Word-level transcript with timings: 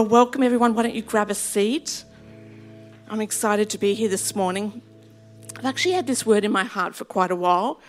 Well, 0.00 0.08
welcome 0.08 0.42
everyone. 0.42 0.74
Why 0.74 0.84
don't 0.84 0.94
you 0.94 1.02
grab 1.02 1.28
a 1.28 1.34
seat? 1.34 2.04
I'm 3.10 3.20
excited 3.20 3.68
to 3.68 3.76
be 3.76 3.92
here 3.92 4.08
this 4.08 4.34
morning. 4.34 4.80
I've 5.58 5.66
actually 5.66 5.92
had 5.92 6.06
this 6.06 6.24
word 6.24 6.42
in 6.42 6.50
my 6.50 6.64
heart 6.64 6.94
for 6.94 7.04
quite 7.04 7.30
a 7.30 7.36
while, 7.36 7.82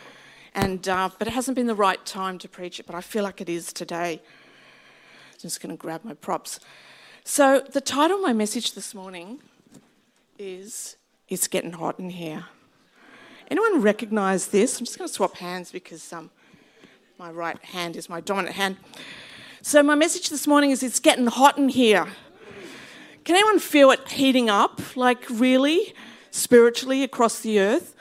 and 0.54 0.90
uh, 0.90 1.10
but 1.18 1.30
it 1.30 1.32
hasn't 1.32 1.56
been 1.56 1.68
the 1.68 1.74
right 1.74 2.06
time 2.06 2.38
to 2.40 2.50
preach 2.50 2.82
it. 2.82 2.86
But 2.86 2.96
I 2.96 3.00
feel 3.00 3.24
like 3.24 3.40
it 3.40 3.48
is 3.48 3.72
today. 3.72 4.22
I'm 4.22 5.40
just 5.40 5.62
going 5.62 5.74
to 5.74 5.80
grab 5.82 6.04
my 6.04 6.14
props. 6.14 6.60
So 7.24 7.62
the 7.72 7.80
title 7.80 8.18
of 8.18 8.24
my 8.24 8.34
message 8.34 8.74
this 8.74 8.94
morning 8.94 9.40
is 10.38 10.98
"It's 11.30 11.48
Getting 11.48 11.72
Hot 11.72 11.98
in 11.98 12.10
Here." 12.10 12.44
Anyone 13.50 13.82
recognise 13.82 14.48
this? 14.48 14.78
I'm 14.78 14.86
just 14.86 14.98
going 14.98 15.08
to 15.08 15.14
swap 15.14 15.38
hands 15.38 15.72
because 15.72 16.12
um, 16.12 16.30
my 17.18 17.32
right 17.32 17.64
hand 17.64 17.96
is 17.96 18.10
my 18.10 18.20
dominant 18.20 18.58
hand. 18.58 18.76
So, 19.64 19.84
my 19.84 19.94
message 19.94 20.30
this 20.32 20.48
morning 20.48 20.72
is 20.72 20.82
it's 20.82 21.00
getting 21.00 21.28
hot 21.28 21.60
in 21.60 21.70
here. 21.70 22.08
Can 23.24 23.36
anyone 23.36 23.60
feel 23.60 23.92
it 23.92 24.10
heating 24.10 24.50
up, 24.50 24.82
like 24.98 25.24
really 25.30 25.94
spiritually 26.32 27.04
across 27.04 27.42
the 27.42 27.60
earth? 27.60 27.96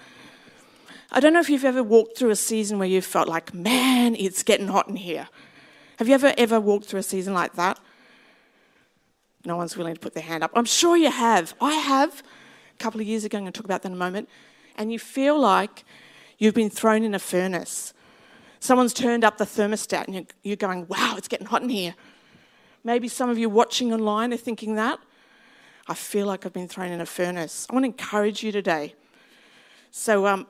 I 1.13 1.21
don't 1.21 1.35
know 1.35 1.41
if 1.41 1.51
you've 1.51 1.67
ever 1.67 1.83
walked 1.83 2.17
through 2.17 2.31
a 2.31 2.37
season 2.37 2.79
where 2.79 2.89
you 2.89 3.02
felt 3.02 3.29
like, 3.29 3.52
man, 3.52 4.15
it's 4.15 4.43
getting 4.43 4.69
hot 4.69 4.89
in 4.89 4.97
here. 4.97 5.29
Have 5.99 6.09
you 6.09 6.15
ever 6.15 6.33
ever 6.39 6.59
walked 6.59 6.87
through 6.87 7.01
a 7.01 7.02
season 7.02 7.35
like 7.35 7.52
that? 7.57 7.79
No 9.45 9.59
one's 9.59 9.77
willing 9.77 9.93
to 9.93 10.01
put 10.01 10.15
their 10.15 10.23
hand 10.23 10.43
up. 10.43 10.52
I'm 10.55 10.65
sure 10.65 10.97
you 10.97 11.11
have. 11.11 11.52
I 11.61 11.74
have. 11.74 12.23
A 12.74 12.79
couple 12.79 13.02
of 13.02 13.07
years 13.07 13.27
ago, 13.27 13.37
I'm 13.37 13.45
going 13.45 13.52
to 13.52 13.59
talk 13.59 13.67
about 13.67 13.83
that 13.83 13.89
in 13.89 13.95
a 13.95 13.99
moment. 13.99 14.30
And 14.77 14.91
you 14.91 14.99
feel 14.99 15.39
like 15.39 15.85
you've 16.39 16.55
been 16.55 16.71
thrown 16.71 17.05
in 17.05 17.15
a 17.15 17.19
furnace. 17.19 17.93
Someone's 18.61 18.93
turned 18.93 19.25
up 19.25 19.39
the 19.39 19.45
thermostat 19.47 20.07
and 20.07 20.27
you're 20.43 20.57
going, 20.57 20.87
wow, 20.87 21.15
it's 21.16 21.29
getting 21.29 21.47
hot 21.47 21.63
in 21.63 21.71
here. 21.71 21.95
Maybe 22.85 23.09
some 23.09 23.30
of 23.30 23.39
you 23.39 23.49
watching 23.49 23.93
online 23.93 24.33
are 24.35 24.39
thinking 24.39 24.75
that. 24.75 24.99
I 25.89 25.95
feel 25.95 26.27
like 26.27 26.45
I've 26.45 26.52
been 26.52 26.69
thrown 26.69 26.93
in 26.93 27.01
a 27.01 27.07
furnace. 27.07 27.67
I 27.69 27.75
want 27.75 27.85
to 27.85 27.89
encourage 27.89 28.43
you 28.43 28.52
today. 28.52 28.95
So 29.91 30.27
um, 30.27 30.47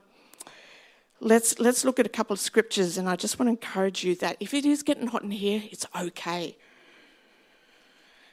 let's, 1.20 1.58
let's 1.60 1.84
look 1.84 1.98
at 1.98 2.04
a 2.04 2.10
couple 2.10 2.34
of 2.34 2.40
scriptures, 2.40 2.98
and 2.98 3.08
I 3.08 3.16
just 3.16 3.38
want 3.38 3.46
to 3.46 3.50
encourage 3.50 4.04
you 4.04 4.14
that 4.16 4.36
if 4.38 4.52
it 4.54 4.66
is 4.66 4.82
getting 4.82 5.06
hot 5.06 5.22
in 5.22 5.30
here, 5.30 5.62
it's 5.70 5.86
okay. 5.98 6.58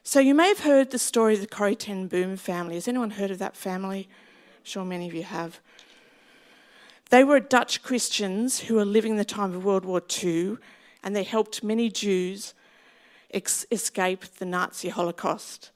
So 0.03 0.19
you 0.19 0.33
may 0.33 0.47
have 0.47 0.59
heard 0.59 0.91
the 0.91 0.99
story 0.99 1.35
of 1.35 1.41
the 1.41 1.47
Corrie 1.47 1.75
Ten 1.75 2.07
Boom 2.07 2.35
family. 2.35 2.75
Has 2.75 2.87
anyone 2.87 3.11
heard 3.11 3.31
of 3.31 3.39
that 3.39 3.55
family? 3.55 4.09
I'm 4.57 4.63
sure 4.63 4.83
many 4.83 5.07
of 5.07 5.13
you 5.13 5.23
have. 5.23 5.59
They 7.09 7.23
were 7.23 7.39
Dutch 7.39 7.83
Christians 7.83 8.61
who 8.61 8.75
were 8.75 8.85
living 8.85 9.15
the 9.15 9.25
time 9.25 9.53
of 9.53 9.63
World 9.63 9.85
War 9.85 10.01
II, 10.23 10.57
and 11.03 11.15
they 11.15 11.23
helped 11.23 11.63
many 11.63 11.89
Jews 11.89 12.53
ex- 13.33 13.65
escape 13.71 14.25
the 14.39 14.45
Nazi 14.45 14.89
Holocaust. 14.89 15.71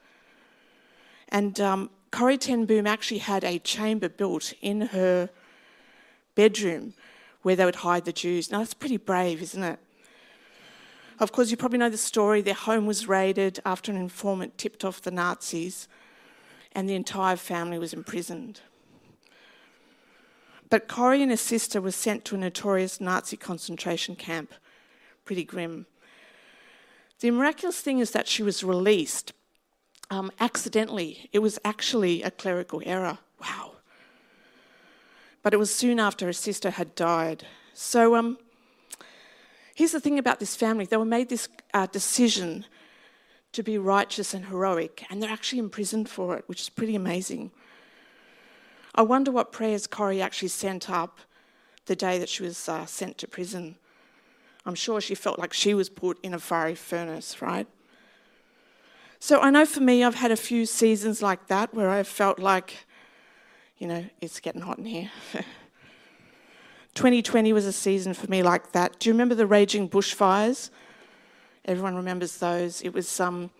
And 1.30 1.59
um, 1.62 1.90
Corrie 2.12 2.38
Ten 2.38 2.66
Boom 2.66 2.86
actually 2.86 3.20
had 3.20 3.46
a 3.46 3.59
chamber 3.59 4.09
built 4.09 4.54
in 4.62 4.82
her 4.82 5.30
bedroom 6.36 6.94
where 7.44 7.56
they 7.56 7.64
would 7.64 7.76
hide 7.76 8.04
the 8.04 8.12
Jews. 8.12 8.52
Now, 8.52 8.59
that's 8.59 8.74
pretty 8.74 8.98
brave, 8.98 9.42
isn't 9.42 9.64
it? 9.64 9.80
Of 11.18 11.32
course, 11.32 11.50
you 11.50 11.56
probably 11.56 11.78
know 11.78 11.90
the 11.90 11.98
story. 11.98 12.42
Their 12.42 12.53
home 12.53 12.86
was 12.86 13.08
raided 13.08 13.59
after 13.66 13.92
an 13.92 13.98
informant 13.98 14.58
tipped 14.58 14.84
off 14.84 15.02
the 15.02 15.12
Nazis, 15.12 15.88
and 16.74 16.90
the 16.90 16.96
entire 16.96 17.38
family 17.38 17.80
was 17.80 17.94
imprisoned. 17.94 18.59
But 20.72 20.88
Corrie 20.88 21.22
and 21.22 21.30
her 21.30 21.38
sister 21.38 21.82
were 21.82 21.92
sent 21.92 22.24
to 22.26 22.36
a 22.36 22.38
notorious 22.38 23.02
Nazi 23.02 23.36
concentration 23.36 24.16
camp. 24.16 24.54
Pretty 25.26 25.44
grim. 25.44 25.86
The 27.20 27.30
miraculous 27.30 27.82
thing 27.82 28.00
is 28.00 28.12
that 28.12 28.28
she 28.28 28.42
was 28.42 28.64
released 28.64 29.34
um, 30.10 30.31
accidentally. 30.40 31.30
It 31.34 31.40
was 31.40 31.60
actually 31.66 32.24
a 32.24 32.31
clerical 32.31 32.81
error. 32.86 33.20
Wow. 33.42 33.74
But 35.44 35.54
it 35.54 35.58
was 35.58 35.76
soon 35.76 36.00
after 36.00 36.26
her 36.26 36.34
sister 36.34 36.70
had 36.70 36.96
died. 36.96 37.46
So 37.74 38.16
um, 38.16 38.38
here's 39.76 39.92
the 39.92 40.00
thing 40.00 40.18
about 40.18 40.40
this 40.40 40.56
family 40.56 40.86
they 40.86 40.96
were 40.96 41.04
made 41.04 41.28
this 41.28 41.50
uh, 41.74 41.88
decision 41.88 42.66
to 43.52 43.62
be 43.62 43.78
righteous 43.78 44.34
and 44.34 44.46
heroic, 44.46 45.04
and 45.10 45.22
they're 45.22 45.30
actually 45.30 45.60
imprisoned 45.60 46.08
for 46.08 46.38
it, 46.38 46.46
which 46.48 46.62
is 46.62 46.70
pretty 46.70 46.96
amazing. 46.96 47.52
I 48.94 49.03
wonder 49.03 49.31
what 49.31 49.52
prayers 49.52 49.88
Corrie 49.88 50.22
actually 50.22 50.50
sent 50.50 50.90
up 50.90 51.19
the 51.85 51.96
day 51.96 52.19
that 52.19 52.29
she 52.29 52.44
was 52.44 52.68
uh, 52.68 52.85
sent 52.85 53.18
to 53.19 53.28
prison. 53.28 53.75
I'm 54.66 54.75
sure 54.75 55.02
she 55.02 55.16
felt 55.16 55.40
like 55.40 55.53
she 55.53 55.74
was 55.74 55.90
put 55.90 56.19
in 56.22 56.34
a 56.34 56.40
fiery 56.40 56.75
furnace, 56.75 57.41
right? 57.41 57.68
So 59.19 59.40
I 59.40 59.50
know 59.50 59.66
for 59.66 59.81
me, 59.81 60.03
I've 60.03 60.16
had 60.16 60.31
a 60.31 60.35
few 60.35 60.66
seasons 60.66 61.22
like 61.22 61.47
that 61.47 61.74
where 61.74 61.90
I 61.90 62.03
felt 62.03 62.40
like, 62.40 62.85
you 63.78 63.88
know, 63.88 64.06
it's 64.19 64.40
getting 64.40 64.62
hot 64.62 64.78
in 64.78 64.85
here. 64.85 65.12
2020 66.96 67.53
was 67.53 67.66
a 67.66 67.72
season 67.72 68.13
for 68.13 68.28
me 68.28 68.44
like 68.44 68.74
that. 68.74 69.00
Do 69.00 69.09
you 69.09 69.13
remember 69.13 69.35
the 69.35 69.47
raging 69.47 69.88
bushfires? 69.88 70.69
Everyone 71.66 71.96
remembers 71.96 72.38
those. 72.38 72.81
It 72.81 72.94
was 72.94 73.19
um, 73.19 73.51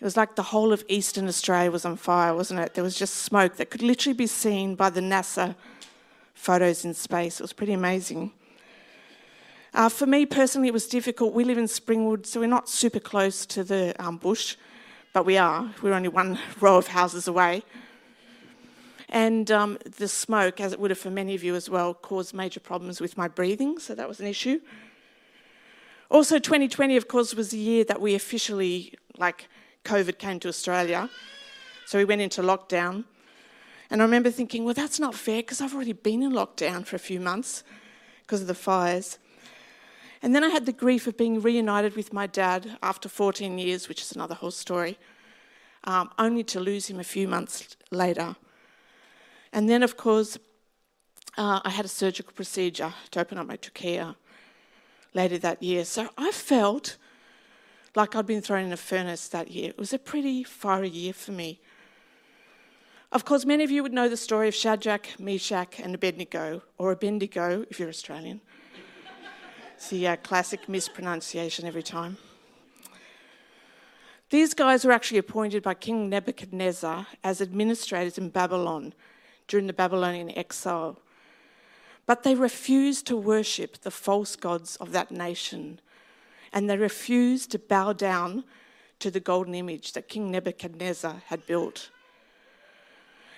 it 0.00 0.04
was 0.04 0.16
like 0.16 0.36
the 0.36 0.42
whole 0.42 0.72
of 0.72 0.84
eastern 0.88 1.28
Australia 1.28 1.70
was 1.70 1.84
on 1.84 1.96
fire, 1.96 2.34
wasn't 2.34 2.60
it? 2.60 2.74
There 2.74 2.84
was 2.84 2.96
just 2.96 3.16
smoke 3.16 3.56
that 3.56 3.70
could 3.70 3.82
literally 3.82 4.16
be 4.16 4.26
seen 4.26 4.74
by 4.74 4.90
the 4.90 5.00
NASA 5.00 5.54
photos 6.34 6.84
in 6.84 6.94
space. 6.94 7.40
It 7.40 7.42
was 7.42 7.52
pretty 7.52 7.72
amazing. 7.72 8.32
Uh, 9.72 9.88
for 9.88 10.06
me 10.06 10.26
personally, 10.26 10.68
it 10.68 10.74
was 10.74 10.86
difficult. 10.86 11.32
We 11.32 11.44
live 11.44 11.58
in 11.58 11.64
Springwood, 11.64 12.26
so 12.26 12.40
we're 12.40 12.46
not 12.46 12.68
super 12.68 13.00
close 13.00 13.46
to 13.46 13.64
the 13.64 13.94
um, 13.98 14.18
bush, 14.18 14.56
but 15.12 15.24
we 15.24 15.36
are. 15.36 15.72
We're 15.82 15.94
only 15.94 16.08
one 16.08 16.38
row 16.60 16.76
of 16.76 16.88
houses 16.88 17.26
away. 17.26 17.62
And 19.08 19.50
um, 19.50 19.78
the 19.96 20.08
smoke, 20.08 20.60
as 20.60 20.72
it 20.72 20.80
would 20.80 20.90
have 20.90 20.98
for 20.98 21.10
many 21.10 21.34
of 21.34 21.44
you 21.44 21.54
as 21.54 21.70
well, 21.70 21.94
caused 21.94 22.34
major 22.34 22.60
problems 22.60 23.00
with 23.00 23.16
my 23.16 23.28
breathing, 23.28 23.78
so 23.78 23.94
that 23.94 24.08
was 24.08 24.20
an 24.20 24.26
issue. 24.26 24.60
Also, 26.10 26.38
2020, 26.38 26.96
of 26.96 27.08
course, 27.08 27.34
was 27.34 27.50
the 27.50 27.58
year 27.58 27.84
that 27.84 28.00
we 28.00 28.14
officially, 28.14 28.94
like, 29.16 29.48
COVID 29.84 30.18
came 30.18 30.40
to 30.40 30.48
Australia. 30.48 31.08
So 31.86 31.98
we 31.98 32.04
went 32.04 32.22
into 32.22 32.42
lockdown. 32.42 33.04
And 33.90 34.00
I 34.00 34.04
remember 34.04 34.30
thinking, 34.30 34.64
well, 34.64 34.74
that's 34.74 34.98
not 34.98 35.14
fair 35.14 35.42
because 35.42 35.60
I've 35.60 35.74
already 35.74 35.92
been 35.92 36.22
in 36.22 36.32
lockdown 36.32 36.86
for 36.86 36.96
a 36.96 36.98
few 36.98 37.20
months 37.20 37.62
because 38.22 38.40
of 38.40 38.46
the 38.46 38.54
fires. 38.54 39.18
And 40.22 40.34
then 40.34 40.42
I 40.42 40.48
had 40.48 40.64
the 40.64 40.72
grief 40.72 41.06
of 41.06 41.18
being 41.18 41.42
reunited 41.42 41.96
with 41.96 42.12
my 42.12 42.26
dad 42.26 42.78
after 42.82 43.10
14 43.10 43.58
years, 43.58 43.88
which 43.88 44.00
is 44.00 44.12
another 44.12 44.34
whole 44.34 44.50
story, 44.50 44.98
um, 45.84 46.10
only 46.18 46.42
to 46.44 46.60
lose 46.60 46.86
him 46.86 46.98
a 46.98 47.04
few 47.04 47.28
months 47.28 47.76
later. 47.90 48.34
And 49.52 49.68
then, 49.68 49.82
of 49.82 49.98
course, 49.98 50.38
uh, 51.36 51.60
I 51.62 51.70
had 51.70 51.84
a 51.84 51.88
surgical 51.88 52.32
procedure 52.32 52.94
to 53.10 53.20
open 53.20 53.36
up 53.36 53.46
my 53.46 53.56
trachea 53.56 54.16
later 55.12 55.36
that 55.38 55.62
year. 55.62 55.84
So 55.84 56.08
I 56.16 56.30
felt 56.30 56.96
like 57.94 58.16
I'd 58.16 58.26
been 58.26 58.40
thrown 58.40 58.66
in 58.66 58.72
a 58.72 58.76
furnace 58.76 59.28
that 59.28 59.50
year. 59.50 59.70
It 59.70 59.78
was 59.78 59.92
a 59.92 59.98
pretty 59.98 60.42
fiery 60.42 60.88
year 60.88 61.12
for 61.12 61.32
me. 61.32 61.60
Of 63.12 63.24
course, 63.24 63.44
many 63.44 63.62
of 63.62 63.70
you 63.70 63.82
would 63.84 63.92
know 63.92 64.08
the 64.08 64.16
story 64.16 64.48
of 64.48 64.54
Shadrach, 64.54 65.20
Meshach, 65.20 65.78
and 65.78 65.94
Abednego, 65.94 66.62
or 66.78 66.90
Abednego 66.90 67.64
if 67.70 67.78
you're 67.78 67.88
Australian. 67.88 68.40
it's 69.76 69.88
the 69.88 70.08
uh, 70.08 70.16
classic 70.16 70.68
mispronunciation 70.68 71.64
every 71.64 71.82
time. 71.82 72.16
These 74.30 74.54
guys 74.54 74.84
were 74.84 74.90
actually 74.90 75.18
appointed 75.18 75.62
by 75.62 75.74
King 75.74 76.08
Nebuchadnezzar 76.08 77.06
as 77.22 77.40
administrators 77.40 78.18
in 78.18 78.30
Babylon 78.30 78.92
during 79.46 79.68
the 79.68 79.72
Babylonian 79.72 80.36
exile. 80.36 80.98
But 82.06 82.24
they 82.24 82.34
refused 82.34 83.06
to 83.06 83.16
worship 83.16 83.82
the 83.82 83.92
false 83.92 84.34
gods 84.34 84.74
of 84.76 84.90
that 84.90 85.12
nation 85.12 85.80
and 86.54 86.70
they 86.70 86.78
refused 86.78 87.50
to 87.50 87.58
bow 87.58 87.92
down 87.92 88.44
to 89.00 89.10
the 89.10 89.20
golden 89.20 89.56
image 89.56 89.92
that 89.92 90.08
King 90.08 90.30
Nebuchadnezzar 90.30 91.24
had 91.26 91.44
built. 91.46 91.90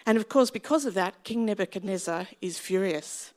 And 0.04 0.18
of 0.18 0.28
course, 0.28 0.50
because 0.50 0.84
of 0.84 0.94
that, 0.94 1.24
King 1.24 1.46
Nebuchadnezzar 1.46 2.28
is 2.42 2.58
furious. 2.58 3.32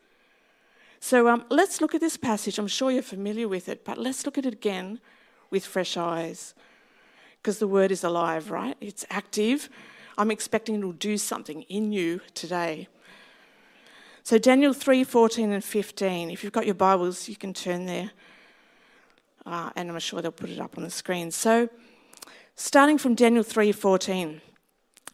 So 1.00 1.30
um, 1.30 1.46
let's 1.50 1.80
look 1.80 1.96
at 1.96 2.02
this 2.02 2.18
passage. 2.18 2.60
I'm 2.60 2.68
sure 2.68 2.92
you're 2.92 3.02
familiar 3.02 3.48
with 3.48 3.70
it, 3.70 3.86
but 3.86 3.98
let's 3.98 4.26
look 4.26 4.38
at 4.38 4.46
it 4.46 4.54
again 4.54 5.00
with 5.50 5.66
fresh 5.66 5.96
eyes. 5.96 6.54
Because 7.42 7.60
the 7.60 7.68
word 7.68 7.90
is 7.90 8.04
alive, 8.04 8.52
right? 8.52 8.76
It's 8.82 9.06
active. 9.10 9.70
I'm 10.18 10.30
expecting 10.30 10.76
it 10.76 10.84
will 10.84 10.92
do 10.92 11.18
something 11.18 11.62
in 11.64 11.94
you 11.94 12.20
today. 12.34 12.90
So 14.24 14.38
Daniel 14.38 14.74
3 14.74 15.06
14 15.06 15.54
and 15.54 15.64
15. 15.64 16.32
If 16.32 16.44
you've 16.44 16.52
got 16.52 16.66
your 16.66 16.76
Bibles, 16.76 17.30
you 17.30 17.38
can 17.38 17.54
turn 17.54 17.86
there 17.86 18.12
uh, 19.46 19.72
and 19.76 19.90
I'm 19.90 20.00
sure 20.00 20.22
they'll 20.22 20.32
put 20.32 20.50
it 20.50 20.60
up 20.60 20.78
on 20.78 20.84
the 20.84 20.90
screen. 20.90 21.32
So, 21.32 21.70
starting 22.56 22.98
from 22.98 23.16
Daniel 23.16 23.44
3:14, 23.44 24.42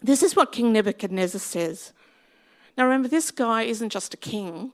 this 0.01 0.23
is 0.23 0.35
what 0.35 0.51
King 0.51 0.73
Nebuchadnezzar 0.73 1.39
says. 1.39 1.93
Now, 2.77 2.83
remember, 2.85 3.07
this 3.07 3.31
guy 3.31 3.63
isn't 3.63 3.89
just 3.89 4.13
a 4.13 4.17
king, 4.17 4.73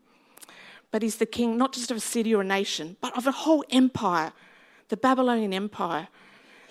but 0.89 1.01
he's 1.01 1.17
the 1.17 1.25
king 1.25 1.57
not 1.57 1.73
just 1.73 1.91
of 1.91 1.97
a 1.97 2.01
city 2.01 2.33
or 2.33 2.41
a 2.41 2.45
nation, 2.45 2.97
but 2.99 3.15
of 3.17 3.27
a 3.27 3.31
whole 3.31 3.63
empire, 3.69 4.33
the 4.89 4.97
Babylonian 4.97 5.53
Empire. 5.53 6.07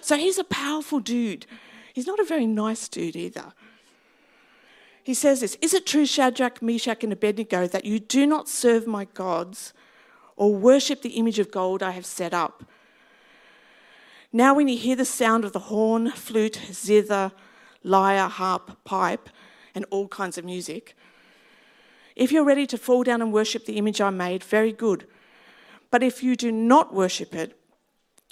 So 0.01 0.17
he's 0.17 0.39
a 0.39 0.45
powerful 0.45 1.01
dude. 1.01 1.47
He's 1.95 2.07
not 2.07 2.21
a 2.21 2.25
very 2.25 2.47
nice 2.47 2.89
dude 2.89 3.17
either. 3.17 3.53
He 5.03 5.15
says 5.15 5.41
this 5.41 5.57
Is 5.61 5.75
it 5.75 5.87
true, 5.87 6.07
Shadrach, 6.07 6.61
Meshach, 6.63 7.03
and 7.05 7.13
Abednego, 7.13 7.67
that 7.67 7.85
you 7.85 7.99
do 7.99 8.27
not 8.27 8.49
serve 8.49 8.87
my 8.87 9.05
gods 9.07 9.73
or 10.41 10.55
worship 10.55 11.03
the 11.03 11.11
image 11.11 11.39
of 11.39 11.51
gold 11.51 11.83
I 11.83 11.91
have 11.91 12.07
set 12.07 12.33
up? 12.33 12.65
Now, 14.33 14.55
when 14.55 14.69
you 14.69 14.79
hear 14.79 14.97
the 14.97 15.05
sound 15.05 15.45
of 15.45 15.53
the 15.53 15.67
horn, 15.69 16.13
flute, 16.13 16.59
zither, 16.73 17.31
lyre, 17.85 18.27
harp, 18.27 18.83
pipe, 18.85 19.29
and 19.75 19.85
all 19.91 20.09
kinds 20.09 20.39
of 20.39 20.47
music, 20.47 20.97
if 22.17 22.33
you're 22.33 22.43
ready 22.43 22.67
to 22.69 22.79
fall 22.79 23.03
down 23.03 23.21
and 23.21 23.35
worship 23.35 23.67
the 23.67 23.77
image 23.77 24.01
I 24.01 24.09
made, 24.09 24.43
very 24.43 24.73
good. 24.73 25.07
But 25.91 26.03
if 26.03 26.23
you 26.23 26.37
do 26.37 26.51
not 26.51 26.95
worship 26.95 27.35
it, 27.35 27.59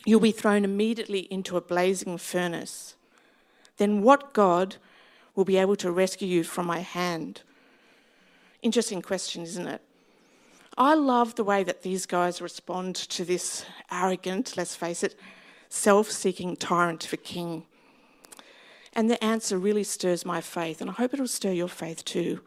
you'll 0.07 0.21
be 0.21 0.33
thrown 0.33 0.65
immediately 0.65 1.29
into 1.31 1.59
a 1.59 1.61
blazing 1.61 2.17
furnace. 2.17 2.97
Then 3.77 4.01
what 4.01 4.33
God 4.33 4.77
will 5.35 5.45
be 5.45 5.59
able 5.59 5.77
to 5.77 5.91
rescue 5.91 6.27
you 6.27 6.43
from 6.43 6.65
my 6.65 6.79
hand? 6.79 7.43
Interesting 8.63 9.03
question, 9.03 9.43
isn't 9.43 9.69
it? 9.69 9.83
I 10.79 10.95
love 10.95 11.35
the 11.35 11.43
way 11.43 11.65
that 11.65 11.83
these 11.83 12.07
guys 12.07 12.41
respond 12.41 12.95
to 12.95 13.25
this 13.25 13.67
arrogant, 13.91 14.57
let's 14.57 14.77
face 14.77 15.03
it, 15.03 15.19
self 15.69 16.09
seeking 16.09 16.55
tyrant 16.55 17.03
for 17.03 17.17
king. 17.17 17.65
And 18.93 19.11
the 19.11 19.23
answer 19.23 19.59
really 19.59 19.83
stirs 19.83 20.25
my 20.25 20.41
faith, 20.41 20.81
and 20.81 20.89
I 20.89 20.93
hope 20.93 21.13
it'll 21.13 21.27
stir 21.27 21.51
your 21.51 21.69
faith 21.69 22.05
too. 22.05 22.43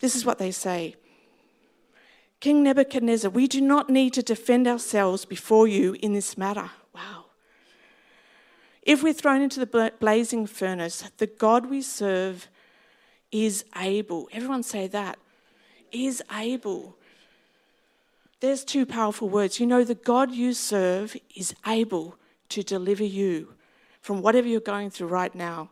This 0.00 0.16
is 0.16 0.24
what 0.24 0.38
they 0.38 0.50
say 0.50 0.96
King 2.40 2.62
Nebuchadnezzar, 2.62 3.30
we 3.30 3.48
do 3.48 3.60
not 3.60 3.90
need 3.90 4.14
to 4.14 4.22
defend 4.22 4.66
ourselves 4.66 5.26
before 5.26 5.68
you 5.68 5.96
in 6.00 6.14
this 6.14 6.38
matter. 6.38 6.70
Wow. 6.94 7.26
If 8.82 9.02
we're 9.02 9.12
thrown 9.12 9.42
into 9.42 9.60
the 9.60 9.92
blazing 9.98 10.46
furnace, 10.46 11.10
the 11.18 11.26
God 11.26 11.66
we 11.66 11.82
serve 11.82 12.48
is 13.30 13.64
able. 13.76 14.28
Everyone 14.32 14.62
say 14.62 14.86
that. 14.88 15.18
Is 15.94 16.20
able. 16.32 16.96
There's 18.40 18.64
two 18.64 18.84
powerful 18.84 19.28
words. 19.28 19.60
You 19.60 19.66
know, 19.66 19.84
the 19.84 19.94
God 19.94 20.32
you 20.32 20.52
serve 20.52 21.16
is 21.36 21.54
able 21.64 22.16
to 22.48 22.64
deliver 22.64 23.04
you 23.04 23.54
from 24.00 24.20
whatever 24.20 24.48
you're 24.48 24.60
going 24.60 24.90
through 24.90 25.06
right 25.06 25.32
now. 25.34 25.70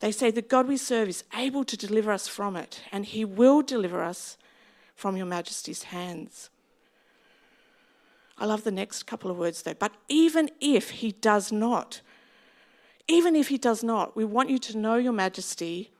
They 0.00 0.10
say 0.10 0.32
the 0.32 0.42
God 0.42 0.66
we 0.66 0.76
serve 0.76 1.08
is 1.08 1.22
able 1.32 1.64
to 1.64 1.76
deliver 1.76 2.10
us 2.10 2.26
from 2.26 2.56
it, 2.56 2.82
and 2.90 3.06
He 3.06 3.24
will 3.24 3.62
deliver 3.62 4.02
us 4.02 4.36
from 4.96 5.16
Your 5.16 5.26
Majesty's 5.26 5.84
hands. 5.84 6.50
I 8.36 8.46
love 8.46 8.64
the 8.64 8.72
next 8.72 9.04
couple 9.04 9.30
of 9.30 9.38
words 9.38 9.62
though. 9.62 9.74
But 9.74 9.92
even 10.08 10.50
if 10.60 10.90
He 10.90 11.12
does 11.12 11.52
not, 11.52 12.00
even 13.06 13.36
if 13.36 13.46
He 13.48 13.58
does 13.58 13.84
not, 13.84 14.16
we 14.16 14.24
want 14.24 14.50
you 14.50 14.58
to 14.58 14.76
know, 14.76 14.96
Your 14.96 15.12
Majesty, 15.12 15.92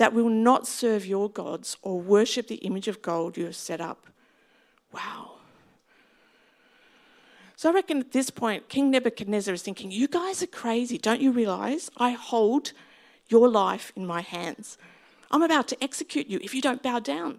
that 0.00 0.14
will 0.14 0.30
not 0.30 0.66
serve 0.66 1.04
your 1.04 1.28
gods 1.28 1.76
or 1.82 2.00
worship 2.00 2.48
the 2.48 2.54
image 2.64 2.88
of 2.88 3.02
gold 3.02 3.36
you 3.36 3.44
have 3.44 3.54
set 3.54 3.82
up. 3.82 4.06
Wow. 4.94 5.32
So 7.54 7.68
I 7.68 7.74
reckon 7.74 7.98
at 7.98 8.12
this 8.12 8.30
point, 8.30 8.70
King 8.70 8.90
Nebuchadnezzar 8.90 9.52
is 9.52 9.60
thinking, 9.60 9.90
You 9.90 10.08
guys 10.08 10.42
are 10.42 10.46
crazy. 10.46 10.96
Don't 10.96 11.20
you 11.20 11.32
realize 11.32 11.90
I 11.98 12.12
hold 12.12 12.72
your 13.28 13.46
life 13.50 13.92
in 13.94 14.06
my 14.06 14.22
hands? 14.22 14.78
I'm 15.30 15.42
about 15.42 15.68
to 15.68 15.84
execute 15.84 16.28
you 16.28 16.40
if 16.42 16.54
you 16.54 16.62
don't 16.62 16.82
bow 16.82 17.00
down. 17.00 17.38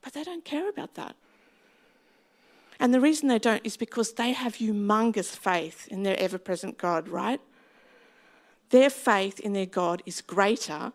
But 0.00 0.14
they 0.14 0.24
don't 0.24 0.46
care 0.46 0.70
about 0.70 0.94
that. 0.94 1.14
And 2.80 2.94
the 2.94 3.02
reason 3.02 3.28
they 3.28 3.38
don't 3.38 3.60
is 3.66 3.76
because 3.76 4.14
they 4.14 4.32
have 4.32 4.54
humongous 4.54 5.36
faith 5.36 5.88
in 5.88 6.04
their 6.04 6.18
ever 6.18 6.38
present 6.38 6.78
God, 6.78 7.06
right? 7.06 7.40
Their 8.70 8.88
faith 8.88 9.38
in 9.40 9.52
their 9.52 9.66
God 9.66 10.02
is 10.06 10.22
greater, 10.22 10.94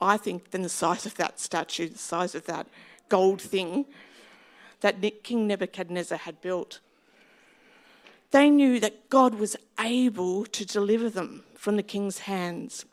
I 0.00 0.16
think, 0.16 0.50
than 0.50 0.62
the 0.62 0.68
size 0.68 1.06
of 1.06 1.16
that 1.16 1.40
statue, 1.40 1.88
the 1.88 1.98
size 1.98 2.34
of 2.34 2.46
that 2.46 2.66
gold 3.08 3.40
thing 3.40 3.86
that 4.80 5.02
King 5.24 5.46
Nebuchadnezzar 5.46 6.18
had 6.18 6.40
built. 6.40 6.80
They 8.30 8.50
knew 8.50 8.78
that 8.80 9.08
God 9.08 9.34
was 9.34 9.56
able 9.80 10.44
to 10.46 10.64
deliver 10.64 11.10
them 11.10 11.44
from 11.54 11.76
the 11.76 11.82
king's 11.82 12.20
hands. 12.20 12.84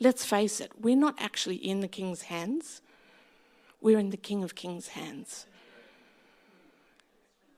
Let's 0.00 0.24
face 0.24 0.60
it, 0.60 0.72
we're 0.80 0.96
not 0.96 1.14
actually 1.18 1.56
in 1.56 1.80
the 1.80 1.88
king's 1.88 2.22
hands, 2.22 2.82
we're 3.80 3.98
in 3.98 4.10
the 4.10 4.16
King 4.16 4.42
of 4.42 4.54
Kings' 4.54 4.88
hands. 4.88 5.46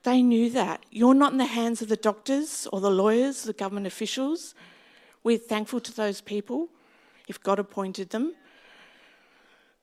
They 0.03 0.23
knew 0.23 0.51
that. 0.51 0.85
You're 0.91 1.15
not 1.15 1.33
in 1.33 1.39
the 1.39 1.47
hands 1.47 1.81
of 1.81 1.89
the 1.89 1.97
doctors 1.97 2.69
or 2.73 2.81
the 2.81 2.91
lawyers, 2.91 3.45
the 3.45 3.53
government 3.53 3.87
officials. 3.87 4.55
We're 5.23 5.39
thankful 5.39 5.81
to 5.81 5.95
those 5.95 6.21
people 6.21 6.69
if 7.29 7.41
God 7.41 7.59
appointed 7.59 8.11
them. 8.11 8.35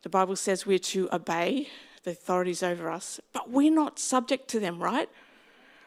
The 0.02 0.10
Bible 0.10 0.36
says 0.36 0.66
we're 0.66 0.78
to 0.80 1.10
obey 1.14 1.70
the 2.04 2.12
authorities 2.12 2.62
over 2.62 2.92
us, 2.92 3.20
but 3.34 3.50
we're 3.50 3.74
not 3.74 3.98
subject 3.98 4.48
to 4.50 4.60
them, 4.60 4.82
right? 4.82 5.10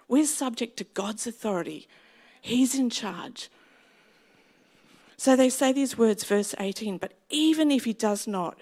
We're 0.08 0.26
subject 0.26 0.76
to 0.78 0.84
God's 0.84 1.26
authority, 1.26 1.86
He's 2.40 2.74
in 2.74 2.88
charge. 2.88 3.50
So 5.16 5.34
they 5.34 5.50
say 5.50 5.72
these 5.72 5.98
words, 5.98 6.22
verse 6.24 6.54
18, 6.58 6.98
but 6.98 7.12
even 7.28 7.70
if 7.70 7.84
He 7.84 7.92
does 7.92 8.26
not, 8.26 8.58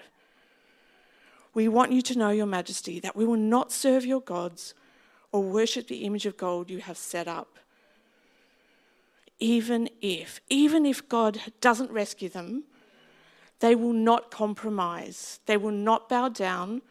we 1.53 1.67
want 1.67 1.91
you 1.91 2.01
to 2.03 2.17
know, 2.17 2.29
Your 2.29 2.45
Majesty, 2.45 2.99
that 2.99 3.15
we 3.15 3.25
will 3.25 3.37
not 3.37 3.71
serve 3.71 4.05
your 4.05 4.21
gods 4.21 4.73
or 5.31 5.43
worship 5.43 5.87
the 5.87 6.03
image 6.05 6.25
of 6.25 6.37
gold 6.37 6.69
you 6.69 6.79
have 6.79 6.97
set 6.97 7.27
up. 7.27 7.57
Even 9.39 9.89
if, 10.01 10.39
even 10.49 10.85
if 10.85 11.07
God 11.07 11.39
doesn't 11.61 11.91
rescue 11.91 12.29
them, 12.29 12.63
they 13.59 13.75
will 13.75 13.93
not 13.93 14.31
compromise. 14.31 15.39
They 15.45 15.57
will 15.57 15.71
not 15.71 16.09
bow 16.09 16.29
down 16.29 16.81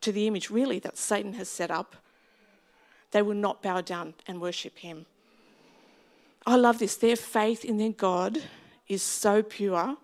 to 0.00 0.12
the 0.12 0.26
image, 0.26 0.50
really, 0.50 0.78
that 0.80 0.96
Satan 0.96 1.34
has 1.34 1.48
set 1.48 1.70
up 1.70 1.96
they 3.16 3.22
will 3.22 3.34
not 3.34 3.62
bow 3.62 3.80
down 3.80 4.14
and 4.26 4.40
worship 4.40 4.78
him. 4.78 5.06
I 6.44 6.56
love 6.56 6.78
this. 6.78 6.96
Their 6.96 7.16
faith 7.16 7.64
in 7.64 7.78
their 7.78 7.92
God 7.92 8.42
is 8.88 9.02
so 9.02 9.42
pure. 9.42 9.96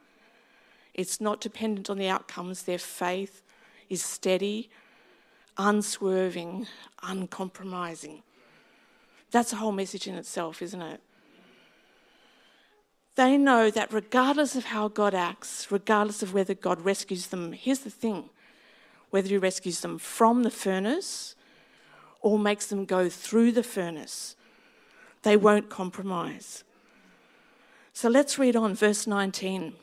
It's 0.94 1.20
not 1.20 1.40
dependent 1.40 1.90
on 1.90 1.98
the 1.98 2.08
outcomes. 2.08 2.62
Their 2.62 2.78
faith 2.78 3.42
is 3.88 4.02
steady, 4.02 4.70
unswerving, 5.58 6.66
uncompromising. 7.02 8.22
That's 9.30 9.52
a 9.52 9.56
whole 9.56 9.72
message 9.72 10.06
in 10.06 10.14
itself, 10.14 10.62
isn't 10.62 10.82
it? 10.82 11.00
They 13.14 13.36
know 13.36 13.70
that 13.70 13.92
regardless 13.92 14.56
of 14.56 14.66
how 14.66 14.88
God 14.88 15.14
acts, 15.14 15.70
regardless 15.70 16.22
of 16.22 16.32
whether 16.32 16.54
God 16.54 16.80
rescues 16.80 17.26
them, 17.26 17.52
here's 17.52 17.80
the 17.80 17.90
thing 17.90 18.30
whether 19.10 19.28
He 19.28 19.36
rescues 19.36 19.80
them 19.80 19.98
from 19.98 20.42
the 20.42 20.50
furnace 20.50 21.34
or 22.22 22.38
makes 22.38 22.66
them 22.66 22.86
go 22.86 23.10
through 23.10 23.52
the 23.52 23.62
furnace. 23.62 24.36
They 25.22 25.36
won't 25.36 25.68
compromise. 25.68 26.64
So 27.92 28.08
let's 28.08 28.38
read 28.38 28.56
on, 28.56 28.74
verse 28.74 29.06
19. 29.06 29.74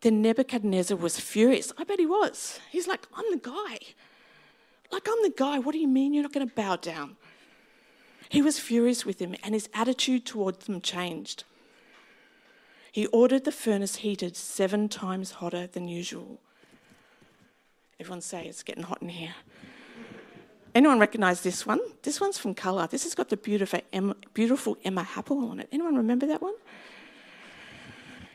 Then 0.00 0.22
Nebuchadnezzar 0.22 0.96
was 0.96 1.18
furious. 1.18 1.72
I 1.76 1.84
bet 1.84 1.98
he 1.98 2.06
was. 2.06 2.60
He's 2.70 2.86
like, 2.86 3.06
I'm 3.16 3.24
the 3.32 3.38
guy. 3.38 3.78
Like, 4.92 5.08
I'm 5.08 5.22
the 5.22 5.34
guy. 5.36 5.58
What 5.58 5.72
do 5.72 5.78
you 5.78 5.88
mean 5.88 6.14
you're 6.14 6.22
not 6.22 6.32
going 6.32 6.48
to 6.48 6.54
bow 6.54 6.76
down? 6.76 7.16
He 8.28 8.42
was 8.42 8.58
furious 8.58 9.06
with 9.06 9.20
him, 9.20 9.34
and 9.42 9.54
his 9.54 9.68
attitude 9.74 10.26
towards 10.26 10.66
them 10.66 10.80
changed. 10.80 11.44
He 12.92 13.06
ordered 13.06 13.44
the 13.44 13.52
furnace 13.52 13.96
heated 13.96 14.36
seven 14.36 14.88
times 14.88 15.32
hotter 15.32 15.66
than 15.66 15.88
usual. 15.88 16.40
Everyone 18.00 18.20
say 18.20 18.46
it's 18.46 18.62
getting 18.62 18.84
hot 18.84 19.02
in 19.02 19.08
here. 19.08 19.34
Anyone 20.74 20.98
recognise 20.98 21.40
this 21.40 21.66
one? 21.66 21.80
This 22.02 22.20
one's 22.20 22.38
from 22.38 22.54
Colour. 22.54 22.86
This 22.86 23.04
has 23.04 23.14
got 23.14 23.30
the 23.30 23.36
beautiful 23.36 23.80
Emma, 23.92 24.14
beautiful 24.34 24.76
Emma 24.84 25.02
Happel 25.02 25.50
on 25.50 25.60
it. 25.60 25.68
Anyone 25.72 25.96
remember 25.96 26.26
that 26.26 26.42
one? 26.42 26.54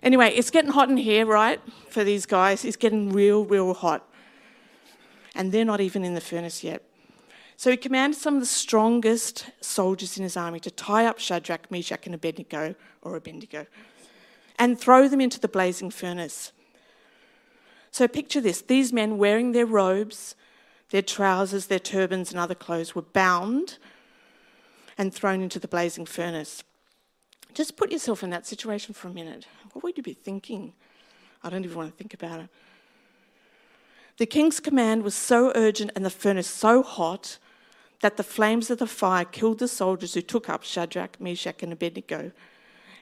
Anyway, 0.01 0.29
it's 0.35 0.49
getting 0.49 0.71
hot 0.71 0.89
in 0.89 0.97
here, 0.97 1.25
right? 1.25 1.61
For 1.89 2.03
these 2.03 2.25
guys, 2.25 2.65
it's 2.65 2.75
getting 2.75 3.13
real, 3.13 3.45
real 3.45 3.73
hot. 3.73 4.05
And 5.35 5.51
they're 5.51 5.63
not 5.63 5.79
even 5.79 6.03
in 6.03 6.13
the 6.13 6.21
furnace 6.21 6.63
yet. 6.63 6.83
So 7.55 7.71
he 7.71 7.77
commanded 7.77 8.19
some 8.19 8.35
of 8.35 8.39
the 8.41 8.47
strongest 8.47 9.45
soldiers 9.61 10.17
in 10.17 10.23
his 10.23 10.35
army 10.35 10.59
to 10.61 10.71
tie 10.71 11.05
up 11.05 11.19
Shadrach, 11.19 11.69
Meshach, 11.71 12.05
and 12.05 12.15
Abednego, 12.15 12.75
or 13.01 13.15
Abednego, 13.15 13.67
and 14.59 14.79
throw 14.79 15.07
them 15.07 15.21
into 15.21 15.39
the 15.39 15.47
blazing 15.47 15.91
furnace. 15.91 16.51
So 17.91 18.07
picture 18.07 18.41
this 18.41 18.61
these 18.61 18.91
men 18.91 19.17
wearing 19.17 19.51
their 19.51 19.65
robes 19.65 20.35
their 20.93 21.01
trousers, 21.01 21.65
their 21.65 21.79
turbans, 21.79 22.29
and 22.29 22.39
other 22.39 22.53
clothes 22.53 22.93
were 22.93 23.01
bound 23.01 23.79
and 24.95 25.11
thrown 25.11 25.41
into 25.41 25.57
the 25.57 25.67
blazing 25.67 26.05
furnace. 26.05 26.63
Just 27.55 27.75
put 27.77 27.91
yourself 27.91 28.21
in 28.21 28.29
that 28.29 28.45
situation 28.45 28.93
for 28.93 29.07
a 29.07 29.11
minute. 29.11 29.47
What 29.71 29.83
would 29.83 29.97
you 29.97 30.03
be 30.03 30.13
thinking? 30.13 30.73
I 31.41 31.49
don't 31.49 31.65
even 31.65 31.75
want 31.75 31.89
to 31.89 31.97
think 31.97 32.13
about 32.13 32.41
it. 32.41 32.49
The 34.17 34.25
king's 34.25 34.59
command 34.59 35.03
was 35.03 35.15
so 35.15 35.51
urgent 35.55 35.91
and 35.95 36.05
the 36.05 36.09
furnace 36.09 36.47
so 36.47 36.83
hot 36.83 37.39
that 38.01 38.17
the 38.17 38.23
flames 38.23 38.69
of 38.69 38.79
the 38.79 38.87
fire 38.87 39.25
killed 39.25 39.59
the 39.59 39.67
soldiers 39.67 40.13
who 40.13 40.21
took 40.21 40.49
up 40.49 40.63
Shadrach, 40.63 41.19
Meshach, 41.19 41.63
and 41.63 41.73
Abednego, 41.73 42.31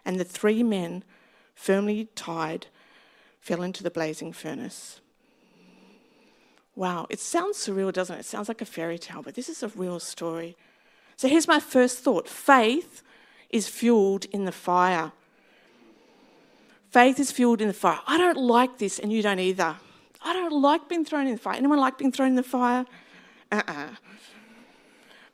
and 0.06 0.20
the 0.20 0.24
three 0.24 0.64
men, 0.64 1.04
firmly 1.56 2.08
tied, 2.16 2.68
fell 3.40 3.64
into 3.64 3.84
the 3.84 3.92
blazing 3.92 4.32
furnace. 4.32 5.02
Wow, 6.76 7.08
it 7.10 7.20
sounds 7.20 7.58
surreal, 7.58 7.92
doesn't 7.92 8.16
it? 8.16 8.20
It 8.20 8.26
sounds 8.26 8.48
like 8.48 8.62
a 8.62 8.66
fairy 8.66 8.98
tale, 8.98 9.22
but 9.22 9.36
this 9.36 9.50
is 9.50 9.62
a 9.64 9.68
real 9.70 10.00
story. 10.00 10.56
So 11.18 11.28
here's 11.28 11.48
my 11.48 11.60
first 11.60 12.00
thought 12.00 12.30
faith 12.30 13.04
is 13.50 13.68
fueled 13.68 14.26
in 14.26 14.46
the 14.46 14.52
fire. 14.52 15.12
Faith 16.90 17.20
is 17.20 17.32
fueled 17.32 17.62
in 17.62 17.68
the 17.68 17.74
fire. 17.74 18.00
I 18.08 18.18
don't 18.18 18.38
like 18.38 18.78
this, 18.78 19.00
and 19.00 19.12
you 19.12 19.22
don't 19.22 19.40
either. 19.40 19.78
I 20.24 20.34
don't 20.34 20.62
like 20.62 20.88
being 20.88 21.06
thrown 21.06 21.28
in 21.28 21.34
the 21.34 21.40
fire. 21.40 21.56
Anyone 21.56 21.80
like 21.80 21.98
being 21.98 22.12
thrown 22.12 22.30
in 22.30 22.36
the 22.36 22.44
fire? 22.44 22.86
Uh 23.52 23.64
uh-uh. 23.68 23.74
uh 23.74 23.90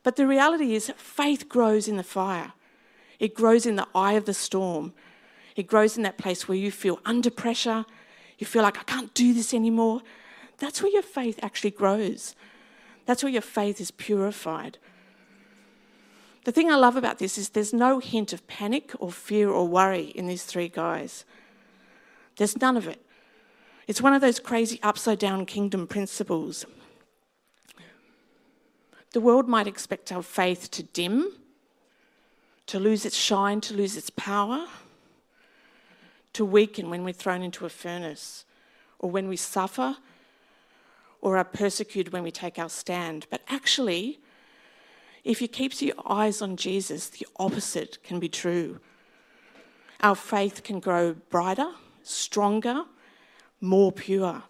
But 0.03 0.15
the 0.15 0.27
reality 0.27 0.75
is, 0.75 0.91
faith 0.97 1.49
grows 1.49 1.87
in 1.87 1.97
the 1.97 2.03
fire. 2.03 2.53
It 3.19 3.33
grows 3.33 3.65
in 3.65 3.75
the 3.75 3.87
eye 3.93 4.13
of 4.13 4.25
the 4.25 4.33
storm. 4.33 4.93
It 5.55 5.67
grows 5.67 5.97
in 5.97 6.03
that 6.03 6.17
place 6.17 6.47
where 6.47 6.57
you 6.57 6.71
feel 6.71 6.99
under 7.05 7.31
pressure. 7.31 7.85
You 8.37 8.45
feel 8.45 8.61
like, 8.61 8.77
I 8.77 8.83
can't 8.83 9.13
do 9.13 9.33
this 9.33 9.53
anymore. 9.53 10.01
That's 10.57 10.81
where 10.81 10.91
your 10.91 11.01
faith 11.01 11.39
actually 11.41 11.71
grows. 11.71 12.35
That's 13.05 13.23
where 13.23 13.31
your 13.31 13.41
faith 13.41 13.81
is 13.81 13.91
purified. 13.91 14.77
The 16.43 16.51
thing 16.51 16.71
I 16.71 16.75
love 16.75 16.95
about 16.95 17.19
this 17.19 17.37
is 17.37 17.49
there's 17.49 17.73
no 17.73 17.99
hint 17.99 18.31
of 18.31 18.47
panic 18.47 18.93
or 18.99 19.11
fear 19.11 19.49
or 19.49 19.67
worry 19.67 20.05
in 20.15 20.27
these 20.27 20.43
three 20.43 20.69
guys. 20.69 21.25
There's 22.37 22.61
none 22.61 22.77
of 22.77 22.87
it. 22.87 23.01
It's 23.87 24.01
one 24.01 24.13
of 24.13 24.19
those 24.19 24.39
crazy 24.39 24.79
upside 24.83 25.17
down 25.17 25.45
kingdom 25.45 25.87
principles. 25.87 26.65
The 29.13 29.21
world 29.21 29.47
might 29.47 29.65
expect 29.65 30.11
our 30.11 30.21
faith 30.21 30.69
to 30.71 30.83
dim, 30.83 31.31
to 32.65 32.79
lose 32.79 33.05
its 33.05 33.15
shine, 33.15 33.61
to 33.61 33.73
lose 33.73 33.95
its 33.95 34.09
power, 34.09 34.67
to 36.33 36.43
weaken 36.43 36.89
when 36.89 37.05
we're 37.05 37.13
thrown 37.13 37.41
into 37.41 37.65
a 37.65 37.69
furnace, 37.69 38.43
or 38.99 39.09
when 39.09 39.29
we 39.29 39.37
suffer, 39.37 39.95
or 41.21 41.37
are 41.37 41.45
persecuted 41.45 42.11
when 42.11 42.23
we 42.23 42.31
take 42.31 42.59
our 42.59 42.69
stand. 42.69 43.25
But 43.29 43.41
actually, 43.47 44.19
if 45.23 45.41
you 45.41 45.47
keep 45.47 45.81
your 45.81 45.95
eyes 46.05 46.41
on 46.41 46.57
Jesus, 46.57 47.07
the 47.07 47.25
opposite 47.37 48.03
can 48.03 48.19
be 48.19 48.29
true. 48.29 48.81
Our 50.01 50.15
faith 50.15 50.63
can 50.63 50.81
grow 50.81 51.13
brighter, 51.29 51.71
stronger, 52.03 52.83
more 53.61 53.91
pure. 53.91 54.43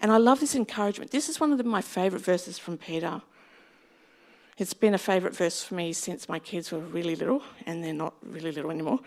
And 0.00 0.10
I 0.10 0.16
love 0.16 0.40
this 0.40 0.54
encouragement. 0.54 1.10
This 1.10 1.28
is 1.28 1.38
one 1.38 1.52
of 1.52 1.58
the, 1.58 1.64
my 1.64 1.82
favourite 1.82 2.24
verses 2.24 2.58
from 2.58 2.78
Peter. 2.78 3.20
It's 4.56 4.74
been 4.74 4.94
a 4.94 4.98
favourite 4.98 5.34
verse 5.34 5.62
for 5.62 5.74
me 5.74 5.92
since 5.92 6.28
my 6.28 6.38
kids 6.38 6.70
were 6.72 6.78
really 6.78 7.16
little, 7.16 7.42
and 7.66 7.82
they're 7.82 7.92
not 7.92 8.14
really 8.22 8.52
little 8.52 8.70
anymore. 8.70 9.00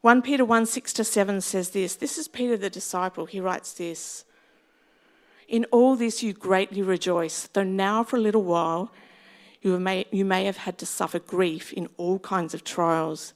1 0.00 0.22
Peter 0.22 0.44
1 0.44 0.66
6 0.66 0.92
to 0.94 1.04
7 1.04 1.40
says 1.40 1.70
this. 1.70 1.96
This 1.96 2.16
is 2.16 2.26
Peter 2.26 2.56
the 2.56 2.70
disciple. 2.70 3.26
He 3.26 3.40
writes 3.40 3.72
this 3.72 4.24
In 5.48 5.64
all 5.66 5.96
this 5.96 6.22
you 6.22 6.32
greatly 6.32 6.82
rejoice, 6.82 7.48
though 7.52 7.62
now 7.62 8.02
for 8.02 8.16
a 8.16 8.20
little 8.20 8.42
while 8.42 8.90
you 9.60 9.78
may, 9.78 10.06
you 10.10 10.24
may 10.24 10.44
have 10.44 10.56
had 10.56 10.78
to 10.78 10.86
suffer 10.86 11.18
grief 11.18 11.72
in 11.72 11.88
all 11.98 12.18
kinds 12.18 12.54
of 12.54 12.64
trials. 12.64 13.34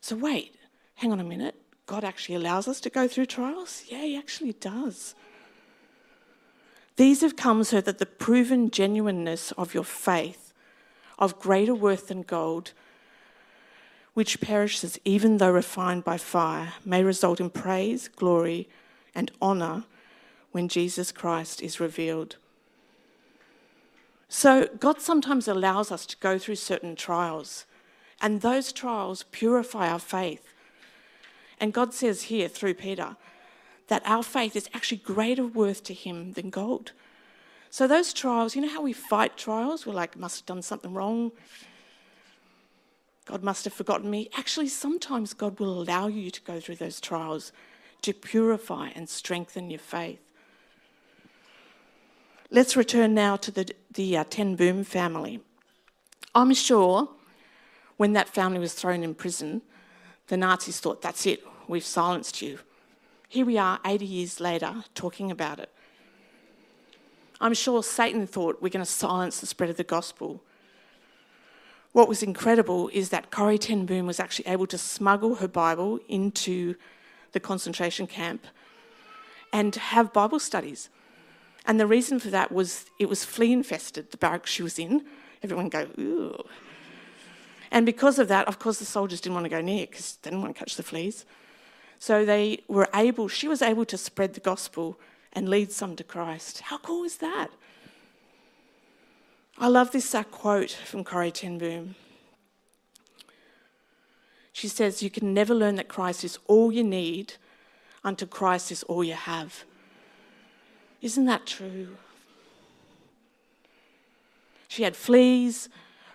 So, 0.00 0.16
wait, 0.16 0.54
hang 0.94 1.12
on 1.12 1.20
a 1.20 1.24
minute. 1.24 1.54
God 1.86 2.04
actually 2.04 2.34
allows 2.34 2.66
us 2.68 2.80
to 2.80 2.90
go 2.90 3.06
through 3.06 3.26
trials? 3.26 3.84
Yeah, 3.88 4.02
He 4.02 4.16
actually 4.16 4.52
does. 4.54 5.14
These 6.96 7.20
have 7.20 7.36
come 7.36 7.62
so 7.62 7.80
that 7.80 7.98
the 7.98 8.06
proven 8.06 8.70
genuineness 8.70 9.52
of 9.52 9.74
your 9.74 9.84
faith, 9.84 10.52
of 11.18 11.38
greater 11.38 11.74
worth 11.74 12.08
than 12.08 12.22
gold, 12.22 12.72
which 14.14 14.40
perishes 14.40 14.98
even 15.04 15.36
though 15.36 15.50
refined 15.50 16.02
by 16.02 16.16
fire, 16.16 16.72
may 16.84 17.04
result 17.04 17.38
in 17.38 17.50
praise, 17.50 18.08
glory, 18.08 18.68
and 19.14 19.30
honour 19.40 19.84
when 20.52 20.68
Jesus 20.68 21.12
Christ 21.12 21.62
is 21.62 21.80
revealed. 21.80 22.36
So, 24.28 24.68
God 24.80 25.00
sometimes 25.00 25.46
allows 25.46 25.92
us 25.92 26.06
to 26.06 26.16
go 26.16 26.38
through 26.38 26.56
certain 26.56 26.96
trials, 26.96 27.66
and 28.20 28.40
those 28.40 28.72
trials 28.72 29.24
purify 29.30 29.88
our 29.88 29.98
faith. 29.98 30.52
And 31.58 31.72
God 31.72 31.94
says 31.94 32.24
here 32.24 32.48
through 32.48 32.74
Peter 32.74 33.16
that 33.88 34.02
our 34.04 34.22
faith 34.22 34.56
is 34.56 34.68
actually 34.74 34.98
greater 34.98 35.46
worth 35.46 35.82
to 35.84 35.94
Him 35.94 36.32
than 36.32 36.50
gold. 36.50 36.92
So, 37.70 37.86
those 37.86 38.12
trials, 38.12 38.54
you 38.54 38.62
know 38.62 38.68
how 38.68 38.82
we 38.82 38.92
fight 38.92 39.36
trials? 39.36 39.86
We're 39.86 39.94
like, 39.94 40.16
must 40.16 40.40
have 40.40 40.46
done 40.46 40.62
something 40.62 40.92
wrong. 40.92 41.32
God 43.26 43.42
must 43.42 43.64
have 43.64 43.74
forgotten 43.74 44.08
me. 44.08 44.30
Actually, 44.36 44.68
sometimes 44.68 45.34
God 45.34 45.58
will 45.58 45.82
allow 45.82 46.06
you 46.06 46.30
to 46.30 46.40
go 46.42 46.60
through 46.60 46.76
those 46.76 47.00
trials 47.00 47.52
to 48.02 48.14
purify 48.14 48.90
and 48.94 49.08
strengthen 49.08 49.68
your 49.68 49.80
faith. 49.80 50.20
Let's 52.50 52.76
return 52.76 53.14
now 53.14 53.36
to 53.36 53.50
the, 53.50 53.74
the 53.92 54.18
uh, 54.18 54.24
Ten 54.30 54.54
Boom 54.54 54.84
family. 54.84 55.40
I'm 56.34 56.54
sure 56.54 57.08
when 57.96 58.12
that 58.12 58.28
family 58.28 58.60
was 58.60 58.74
thrown 58.74 59.02
in 59.02 59.14
prison, 59.14 59.62
the 60.28 60.36
Nazis 60.36 60.80
thought, 60.80 61.02
that's 61.02 61.26
it, 61.26 61.42
we've 61.68 61.84
silenced 61.84 62.42
you. 62.42 62.58
Here 63.28 63.46
we 63.46 63.58
are, 63.58 63.80
80 63.84 64.04
years 64.04 64.40
later, 64.40 64.84
talking 64.94 65.30
about 65.30 65.58
it. 65.58 65.70
I'm 67.40 67.54
sure 67.54 67.82
Satan 67.82 68.26
thought 68.26 68.62
we're 68.62 68.70
going 68.70 68.84
to 68.84 68.90
silence 68.90 69.40
the 69.40 69.46
spread 69.46 69.68
of 69.68 69.76
the 69.76 69.84
gospel. 69.84 70.42
What 71.92 72.08
was 72.08 72.22
incredible 72.22 72.88
is 72.92 73.10
that 73.10 73.30
Corrie 73.30 73.58
Ten 73.58 73.86
Boom 73.86 74.06
was 74.06 74.20
actually 74.20 74.48
able 74.48 74.66
to 74.68 74.78
smuggle 74.78 75.36
her 75.36 75.48
Bible 75.48 75.98
into 76.08 76.76
the 77.32 77.40
concentration 77.40 78.06
camp 78.06 78.46
and 79.52 79.74
have 79.74 80.12
Bible 80.12 80.38
studies. 80.38 80.88
And 81.66 81.80
the 81.80 81.86
reason 81.86 82.18
for 82.18 82.28
that 82.30 82.52
was 82.52 82.86
it 82.98 83.08
was 83.08 83.24
flea 83.24 83.52
infested, 83.52 84.10
the 84.10 84.16
barracks 84.16 84.50
she 84.50 84.62
was 84.62 84.78
in. 84.78 85.04
Everyone 85.42 85.68
go, 85.68 85.86
ooh. 85.98 86.44
And 87.70 87.84
because 87.84 88.18
of 88.18 88.28
that, 88.28 88.48
of 88.48 88.58
course, 88.58 88.78
the 88.78 88.84
soldiers 88.84 89.20
didn't 89.20 89.34
want 89.34 89.44
to 89.44 89.50
go 89.50 89.60
near 89.60 89.86
because 89.86 90.18
they 90.22 90.30
didn't 90.30 90.42
want 90.42 90.54
to 90.54 90.58
catch 90.58 90.76
the 90.76 90.82
fleas. 90.82 91.24
So 91.98 92.24
they 92.24 92.62
were 92.68 92.88
able, 92.94 93.28
she 93.28 93.48
was 93.48 93.62
able 93.62 93.84
to 93.86 93.96
spread 93.96 94.34
the 94.34 94.40
gospel 94.40 94.98
and 95.32 95.48
lead 95.48 95.72
some 95.72 95.96
to 95.96 96.04
Christ. 96.04 96.60
How 96.62 96.78
cool 96.78 97.04
is 97.04 97.16
that? 97.18 97.48
I 99.58 99.68
love 99.68 99.90
this 99.90 100.14
uh, 100.14 100.22
quote 100.22 100.70
from 100.70 101.02
Corrie 101.02 101.30
Ten 101.30 101.58
Boom. 101.58 101.94
She 104.52 104.68
says, 104.68 105.02
You 105.02 105.10
can 105.10 105.34
never 105.34 105.54
learn 105.54 105.76
that 105.76 105.88
Christ 105.88 106.24
is 106.24 106.38
all 106.46 106.72
you 106.72 106.84
need 106.84 107.34
until 108.04 108.28
Christ 108.28 108.70
is 108.70 108.82
all 108.84 109.02
you 109.02 109.14
have. 109.14 109.64
Isn't 111.02 111.26
that 111.26 111.46
true? 111.46 111.96
She 114.68 114.82
had 114.82 114.96
fleas, 114.96 115.68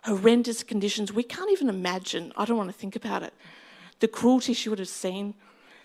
horrendous 0.04 0.64
conditions. 0.64 1.14
We 1.14 1.24
can't 1.24 1.52
even 1.52 1.70
imagine. 1.70 2.34
I 2.36 2.46
don't 2.46 2.58
want 2.58 2.70
to 2.70 2.78
think 2.78 2.96
about 2.96 3.24
it. 3.24 3.34
The 4.00 4.08
cruelty 4.08 4.54
she 4.54 4.70
would 4.70 4.80
have 4.80 4.88
seen, 4.88 5.36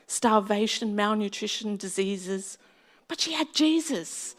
starvation, 0.07 0.97
malnutrition, 0.97 1.77
diseases. 1.77 2.59
But 3.09 3.21
she 3.21 3.33
had 3.33 3.55
Jesus 3.55 4.37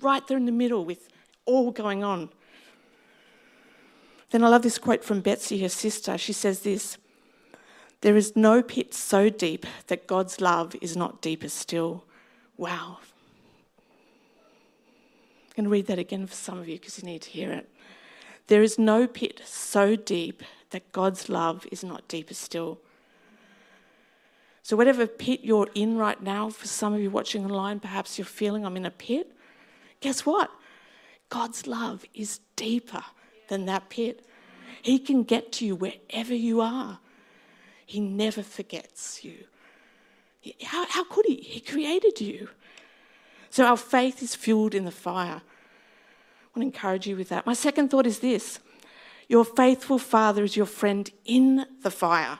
right 0.00 0.26
there 0.26 0.36
in 0.36 0.46
the 0.46 0.52
middle 0.52 0.84
with 0.84 1.08
all 1.44 1.70
going 1.70 2.02
on. 2.02 2.30
Then 4.30 4.42
I 4.42 4.48
love 4.48 4.62
this 4.62 4.78
quote 4.78 5.04
from 5.04 5.20
Betsy, 5.20 5.60
her 5.62 5.68
sister. 5.68 6.18
She 6.18 6.32
says 6.32 6.60
this 6.60 6.98
There 8.00 8.16
is 8.16 8.34
no 8.34 8.62
pit 8.62 8.94
so 8.94 9.28
deep 9.28 9.66
that 9.88 10.06
God's 10.06 10.40
love 10.40 10.74
is 10.80 10.96
not 10.96 11.20
deeper 11.20 11.48
still. 11.48 12.04
Wow. 12.56 12.98
I'm 15.46 15.62
going 15.62 15.64
to 15.64 15.70
read 15.70 15.86
that 15.86 16.00
again 16.00 16.26
for 16.26 16.34
some 16.34 16.58
of 16.58 16.68
you 16.68 16.78
because 16.78 16.98
you 16.98 17.04
need 17.04 17.22
to 17.22 17.30
hear 17.30 17.52
it. 17.52 17.70
There 18.46 18.62
is 18.62 18.78
no 18.78 19.06
pit 19.06 19.40
so 19.44 19.96
deep 19.96 20.42
that 20.70 20.92
God's 20.92 21.28
love 21.28 21.66
is 21.72 21.82
not 21.82 22.06
deeper 22.08 22.34
still. 22.34 22.78
So, 24.62 24.76
whatever 24.76 25.06
pit 25.06 25.40
you're 25.42 25.68
in 25.74 25.96
right 25.98 26.22
now, 26.22 26.48
for 26.48 26.66
some 26.66 26.94
of 26.94 27.00
you 27.00 27.10
watching 27.10 27.44
online, 27.44 27.80
perhaps 27.80 28.18
you're 28.18 28.24
feeling 28.24 28.64
I'm 28.64 28.76
in 28.76 28.86
a 28.86 28.90
pit. 28.90 29.30
Guess 30.00 30.24
what? 30.24 30.50
God's 31.28 31.66
love 31.66 32.04
is 32.14 32.40
deeper 32.56 33.04
than 33.48 33.66
that 33.66 33.88
pit. 33.88 34.26
He 34.82 34.98
can 34.98 35.22
get 35.22 35.52
to 35.52 35.66
you 35.66 35.76
wherever 35.76 36.34
you 36.34 36.60
are. 36.60 36.98
He 37.84 38.00
never 38.00 38.42
forgets 38.42 39.22
you. 39.22 39.44
How, 40.62 40.86
how 40.88 41.04
could 41.04 41.26
He? 41.26 41.36
He 41.36 41.60
created 41.60 42.20
you. 42.20 42.48
So, 43.50 43.64
our 43.66 43.76
faith 43.76 44.22
is 44.22 44.34
fueled 44.34 44.74
in 44.74 44.86
the 44.86 44.90
fire. 44.90 45.42
I 46.54 46.60
want 46.60 46.72
to 46.72 46.76
encourage 46.76 47.06
you 47.08 47.16
with 47.16 47.30
that. 47.30 47.46
My 47.46 47.52
second 47.52 47.90
thought 47.90 48.06
is 48.06 48.20
this 48.20 48.60
Your 49.28 49.44
faithful 49.44 49.98
Father 49.98 50.44
is 50.44 50.56
your 50.56 50.66
friend 50.66 51.10
in 51.24 51.66
the 51.82 51.90
fire. 51.90 52.38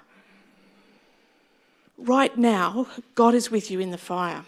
Right 1.99 2.37
now, 2.37 2.87
God 3.15 3.35
is 3.35 3.51
with 3.51 3.71
you 3.71 3.81
in 3.81 3.91
the 3.91 3.99
fire. 3.99 4.45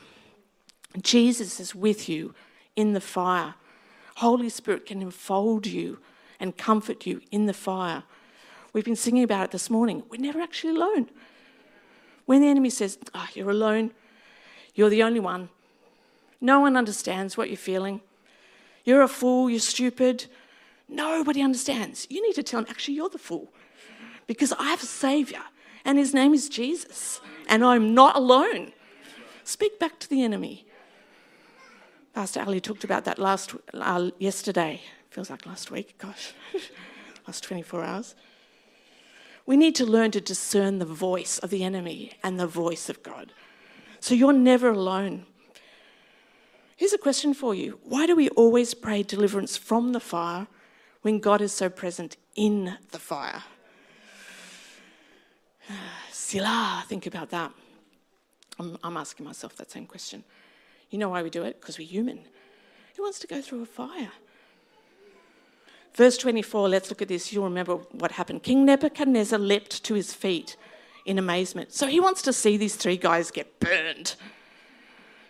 Jesus 1.02 1.58
is 1.58 1.74
with 1.74 2.08
you 2.08 2.34
in 2.76 2.92
the 2.92 3.00
fire. 3.00 3.54
Holy 4.16 4.48
Spirit 4.48 4.86
can 4.86 5.02
enfold 5.02 5.66
you 5.66 5.98
and 6.38 6.56
comfort 6.56 7.04
you 7.06 7.20
in 7.30 7.46
the 7.46 7.54
fire. 7.54 8.04
We've 8.72 8.84
been 8.84 8.96
singing 8.96 9.24
about 9.24 9.46
it 9.46 9.50
this 9.50 9.70
morning. 9.70 10.04
We're 10.10 10.20
never 10.20 10.40
actually 10.40 10.76
alone. 10.76 11.10
When 12.24 12.40
the 12.40 12.48
enemy 12.48 12.70
says, 12.70 12.98
oh, 13.14 13.26
You're 13.34 13.50
alone, 13.50 13.92
you're 14.74 14.90
the 14.90 15.02
only 15.02 15.20
one, 15.20 15.48
no 16.40 16.60
one 16.60 16.76
understands 16.76 17.36
what 17.36 17.48
you're 17.48 17.56
feeling. 17.56 18.00
You're 18.86 19.02
a 19.02 19.08
fool, 19.08 19.50
you're 19.50 19.58
stupid. 19.58 20.26
Nobody 20.88 21.42
understands. 21.42 22.06
You 22.08 22.22
need 22.22 22.34
to 22.36 22.42
tell 22.42 22.62
them, 22.62 22.70
Actually, 22.70 22.94
you're 22.94 23.10
the 23.10 23.18
fool 23.18 23.52
because 24.26 24.52
I 24.52 24.70
have 24.70 24.82
a 24.82 24.86
Savior 24.86 25.42
and 25.84 25.98
his 25.98 26.14
name 26.14 26.32
is 26.32 26.48
Jesus 26.48 27.20
and 27.48 27.64
I'm 27.64 27.92
not 27.92 28.16
alone. 28.16 28.72
Speak 29.44 29.78
back 29.78 29.98
to 29.98 30.08
the 30.08 30.22
enemy. 30.22 30.66
Pastor 32.14 32.40
Ali 32.40 32.60
talked 32.60 32.84
about 32.84 33.04
that 33.04 33.18
last 33.18 33.54
uh, 33.74 34.10
yesterday. 34.18 34.80
Feels 35.10 35.30
like 35.30 35.44
last 35.46 35.70
week. 35.70 35.98
Gosh, 35.98 36.32
last 37.26 37.42
24 37.44 37.84
hours. 37.84 38.14
We 39.46 39.56
need 39.56 39.74
to 39.76 39.84
learn 39.84 40.12
to 40.12 40.20
discern 40.20 40.78
the 40.78 40.86
voice 40.86 41.38
of 41.38 41.50
the 41.50 41.62
enemy 41.62 42.12
and 42.22 42.38
the 42.38 42.46
voice 42.46 42.88
of 42.88 43.02
God. 43.02 43.32
So 44.00 44.14
you're 44.14 44.32
never 44.32 44.70
alone. 44.70 45.26
Here's 46.76 46.92
a 46.92 46.98
question 46.98 47.32
for 47.34 47.54
you 47.54 47.78
Why 47.82 48.06
do 48.06 48.14
we 48.14 48.28
always 48.30 48.74
pray 48.74 49.02
deliverance 49.02 49.56
from 49.56 49.92
the 49.92 50.00
fire 50.00 50.46
when 51.02 51.18
God 51.18 51.40
is 51.40 51.52
so 51.52 51.68
present 51.68 52.16
in 52.34 52.76
the 52.92 52.98
fire? 52.98 53.42
Selah, 56.12 56.84
think 56.86 57.06
about 57.06 57.30
that. 57.30 57.52
I'm, 58.58 58.78
I'm 58.82 58.96
asking 58.96 59.26
myself 59.26 59.56
that 59.56 59.70
same 59.70 59.86
question. 59.86 60.22
You 60.90 60.98
know 60.98 61.08
why 61.08 61.22
we 61.22 61.30
do 61.30 61.42
it? 61.42 61.60
Because 61.60 61.78
we're 61.78 61.86
human. 61.86 62.20
Who 62.96 63.02
wants 63.02 63.18
to 63.20 63.26
go 63.26 63.42
through 63.42 63.62
a 63.62 63.66
fire? 63.66 64.12
Verse 65.94 66.18
24, 66.18 66.68
let's 66.68 66.90
look 66.90 67.02
at 67.02 67.08
this. 67.08 67.32
You'll 67.32 67.44
remember 67.44 67.76
what 67.92 68.12
happened. 68.12 68.42
King 68.42 68.66
Nebuchadnezzar 68.66 69.38
leapt 69.38 69.82
to 69.84 69.94
his 69.94 70.12
feet 70.12 70.56
in 71.06 71.18
amazement. 71.18 71.72
So 71.72 71.86
he 71.86 72.00
wants 72.00 72.22
to 72.22 72.32
see 72.32 72.56
these 72.56 72.76
three 72.76 72.96
guys 72.98 73.30
get 73.30 73.58
burned. 73.60 74.14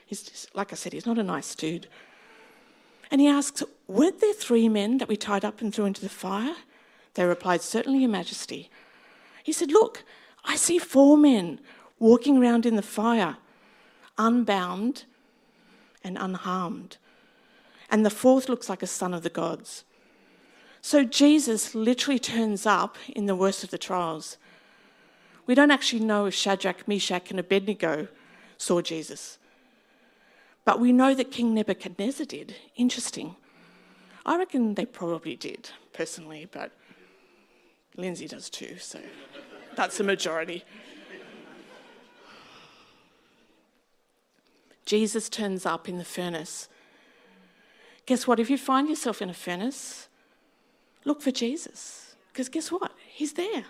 He's 0.07 0.23
just, 0.23 0.55
like 0.55 0.73
I 0.73 0.77
said, 0.77 0.93
he's 0.93 1.05
not 1.05 1.19
a 1.19 1.23
nice 1.23 1.55
dude. 1.55 1.89
And 3.11 3.21
he 3.21 3.29
asks, 3.29 3.63
Weren't 3.89 4.21
there 4.21 4.33
three 4.33 4.69
men 4.69 4.99
that 4.99 5.09
we 5.09 5.17
tied 5.17 5.45
up 5.45 5.61
and 5.61 5.75
threw 5.75 5.85
into 5.85 6.01
the 6.01 6.09
fire? 6.09 6.55
They 7.15 7.25
replied, 7.25 7.61
Certainly, 7.61 8.01
Your 8.01 8.09
Majesty. 8.09 8.71
He 9.43 9.53
said, 9.53 9.71
Look, 9.71 10.05
I 10.45 10.57
see 10.57 10.79
four 10.79 11.19
men 11.19 11.61
walking 11.99 12.39
around 12.39 12.67
in 12.67 12.77
the 12.77 12.83
fire, 12.83 13.37
unbound 14.17 15.05
and 16.05 16.17
unharmed. 16.19 16.99
And 17.91 18.05
the 18.05 18.11
fourth 18.11 18.49
looks 18.49 18.69
like 18.69 18.83
a 18.83 18.87
son 18.87 19.13
of 19.13 19.23
the 19.23 19.31
gods. 19.31 19.85
So 20.81 21.03
Jesus 21.03 21.75
literally 21.75 22.19
turns 22.19 22.65
up 22.65 22.97
in 23.09 23.27
the 23.27 23.35
worst 23.35 23.65
of 23.65 23.71
the 23.71 23.79
trials. 23.79 24.37
We 25.47 25.55
don't 25.55 25.71
actually 25.71 26.05
know 26.05 26.27
if 26.27 26.35
Shadrach, 26.35 26.87
Meshach, 26.87 27.31
and 27.31 27.41
Abednego 27.41 28.09
saw 28.57 28.81
Jesus. 28.81 29.39
But 30.67 30.79
we 30.79 30.93
know 30.93 31.15
that 31.15 31.31
King 31.31 31.55
Nebuchadnezzar 31.55 32.27
did. 32.27 32.57
Interesting. 32.77 33.37
I 34.27 34.37
reckon 34.37 34.75
they 34.75 34.85
probably 34.85 35.35
did, 35.35 35.71
personally, 35.95 36.47
but 36.53 36.73
Lindsay 37.97 38.29
does 38.29 38.51
too, 38.51 38.77
so 38.79 39.01
that's 39.75 39.99
a 39.99 40.05
majority. 40.05 40.63
Jesus 44.85 45.31
turns 45.31 45.65
up 45.65 45.89
in 45.89 45.97
the 45.97 46.05
furnace. 46.05 46.69
Guess 48.05 48.27
what? 48.27 48.39
If 48.39 48.51
you 48.51 48.59
find 48.59 48.89
yourself 48.89 49.23
in 49.23 49.31
a 49.31 49.35
furnace, 49.35 50.07
Look 51.07 51.23
for 51.23 51.31
Jesus. 51.31 52.17
Because 52.33 52.51
guess 52.51 52.71
what? 52.71 52.93
He's 53.07 53.33
there. 53.35 53.65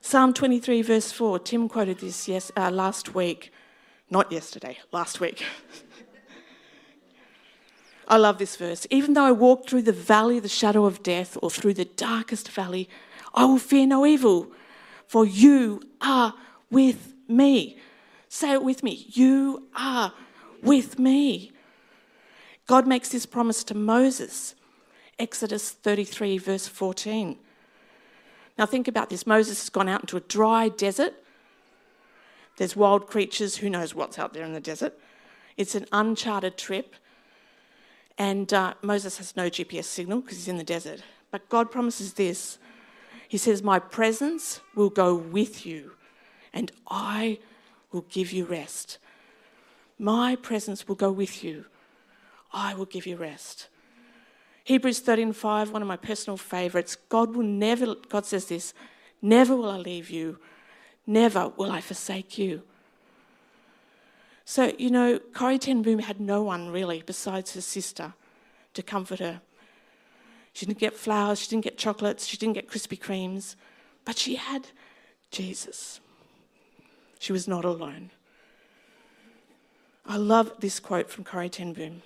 Psalm 0.00 0.34
23, 0.34 0.82
verse 0.82 1.12
4. 1.12 1.38
Tim 1.38 1.68
quoted 1.68 2.00
this 2.00 2.26
yes, 2.28 2.50
uh, 2.56 2.70
last 2.70 3.14
week. 3.14 3.52
Not 4.10 4.32
yesterday, 4.32 4.78
last 4.90 5.20
week. 5.20 5.44
I 8.08 8.16
love 8.16 8.38
this 8.38 8.56
verse. 8.56 8.86
Even 8.90 9.12
though 9.12 9.24
I 9.24 9.32
walk 9.32 9.68
through 9.68 9.82
the 9.82 9.92
valley 9.92 10.38
of 10.38 10.42
the 10.42 10.48
shadow 10.48 10.86
of 10.86 11.02
death 11.02 11.36
or 11.42 11.50
through 11.50 11.74
the 11.74 11.84
darkest 11.84 12.50
valley, 12.50 12.88
I 13.34 13.44
will 13.44 13.58
fear 13.58 13.86
no 13.86 14.06
evil, 14.06 14.50
for 15.06 15.26
you 15.26 15.82
are 16.00 16.34
with 16.70 17.14
me. 17.28 17.78
Say 18.30 18.52
it 18.52 18.62
with 18.62 18.82
me. 18.82 19.06
You 19.08 19.68
are 19.76 20.14
with 20.62 20.98
me. 20.98 21.52
God 22.66 22.86
makes 22.86 23.10
this 23.10 23.26
promise 23.26 23.62
to 23.64 23.74
Moses 23.74 24.54
Exodus 25.18 25.70
33, 25.70 26.38
verse 26.38 26.68
14. 26.68 27.36
Now, 28.56 28.66
think 28.66 28.86
about 28.86 29.10
this 29.10 29.26
Moses 29.26 29.60
has 29.60 29.68
gone 29.68 29.88
out 29.88 30.02
into 30.02 30.16
a 30.16 30.20
dry 30.20 30.68
desert. 30.68 31.14
There's 32.58 32.74
wild 32.74 33.06
creatures, 33.06 33.56
who 33.58 33.70
knows 33.70 33.94
what's 33.94 34.18
out 34.18 34.34
there 34.34 34.44
in 34.44 34.52
the 34.52 34.60
desert. 34.60 34.98
It's 35.56 35.76
an 35.76 35.86
uncharted 35.92 36.58
trip. 36.58 36.96
And 38.18 38.52
uh, 38.52 38.74
Moses 38.82 39.18
has 39.18 39.36
no 39.36 39.48
GPS 39.48 39.84
signal 39.84 40.22
because 40.22 40.38
he's 40.38 40.48
in 40.48 40.56
the 40.56 40.64
desert. 40.64 41.02
But 41.30 41.48
God 41.48 41.70
promises 41.70 42.14
this 42.14 42.58
He 43.28 43.38
says, 43.38 43.62
My 43.62 43.78
presence 43.78 44.60
will 44.74 44.90
go 44.90 45.14
with 45.14 45.64
you, 45.64 45.92
and 46.52 46.72
I 46.88 47.38
will 47.92 48.06
give 48.10 48.32
you 48.32 48.44
rest. 48.44 48.98
My 49.96 50.34
presence 50.34 50.88
will 50.88 50.96
go 50.96 51.12
with 51.12 51.44
you. 51.44 51.66
I 52.52 52.74
will 52.74 52.86
give 52.86 53.06
you 53.06 53.16
rest. 53.16 53.68
Hebrews 54.64 55.00
13:5, 55.00 55.70
one 55.70 55.82
of 55.82 55.86
my 55.86 55.96
personal 55.96 56.36
favorites. 56.36 56.96
God 57.08 57.36
will 57.36 57.46
never, 57.46 57.94
God 58.08 58.26
says 58.26 58.46
this, 58.46 58.74
never 59.22 59.54
will 59.54 59.70
I 59.70 59.76
leave 59.76 60.10
you, 60.10 60.40
never 61.08 61.48
will 61.56 61.72
I 61.72 61.80
forsake 61.80 62.38
you. 62.38 62.62
So, 64.44 64.72
you 64.78 64.90
know, 64.90 65.18
Corrie 65.34 65.58
Ten 65.58 65.82
Boom 65.82 65.98
had 65.98 66.20
no 66.20 66.42
one 66.42 66.70
really 66.70 67.02
besides 67.04 67.54
her 67.54 67.60
sister 67.60 68.14
to 68.74 68.82
comfort 68.82 69.18
her. 69.18 69.40
She 70.52 70.66
didn't 70.66 70.78
get 70.78 70.94
flowers, 70.94 71.40
she 71.40 71.48
didn't 71.48 71.64
get 71.64 71.76
chocolates, 71.76 72.26
she 72.26 72.36
didn't 72.36 72.54
get 72.54 72.68
Krispy 72.68 72.98
Kremes, 72.98 73.56
but 74.04 74.18
she 74.18 74.36
had 74.36 74.68
Jesus. 75.30 76.00
She 77.18 77.32
was 77.32 77.46
not 77.46 77.64
alone. 77.64 78.10
I 80.06 80.16
love 80.16 80.52
this 80.60 80.80
quote 80.80 81.10
from 81.10 81.24
Corrie 81.24 81.50
Ten 81.50 81.72
Boom. 81.72 82.02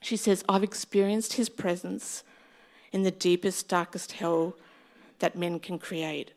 She 0.00 0.16
says, 0.16 0.44
I've 0.48 0.62
experienced 0.62 1.34
his 1.34 1.48
presence 1.48 2.24
in 2.92 3.02
the 3.02 3.10
deepest, 3.10 3.68
darkest 3.68 4.12
hell 4.12 4.56
that 5.18 5.36
men 5.36 5.60
can 5.60 5.78
create. 5.78 6.32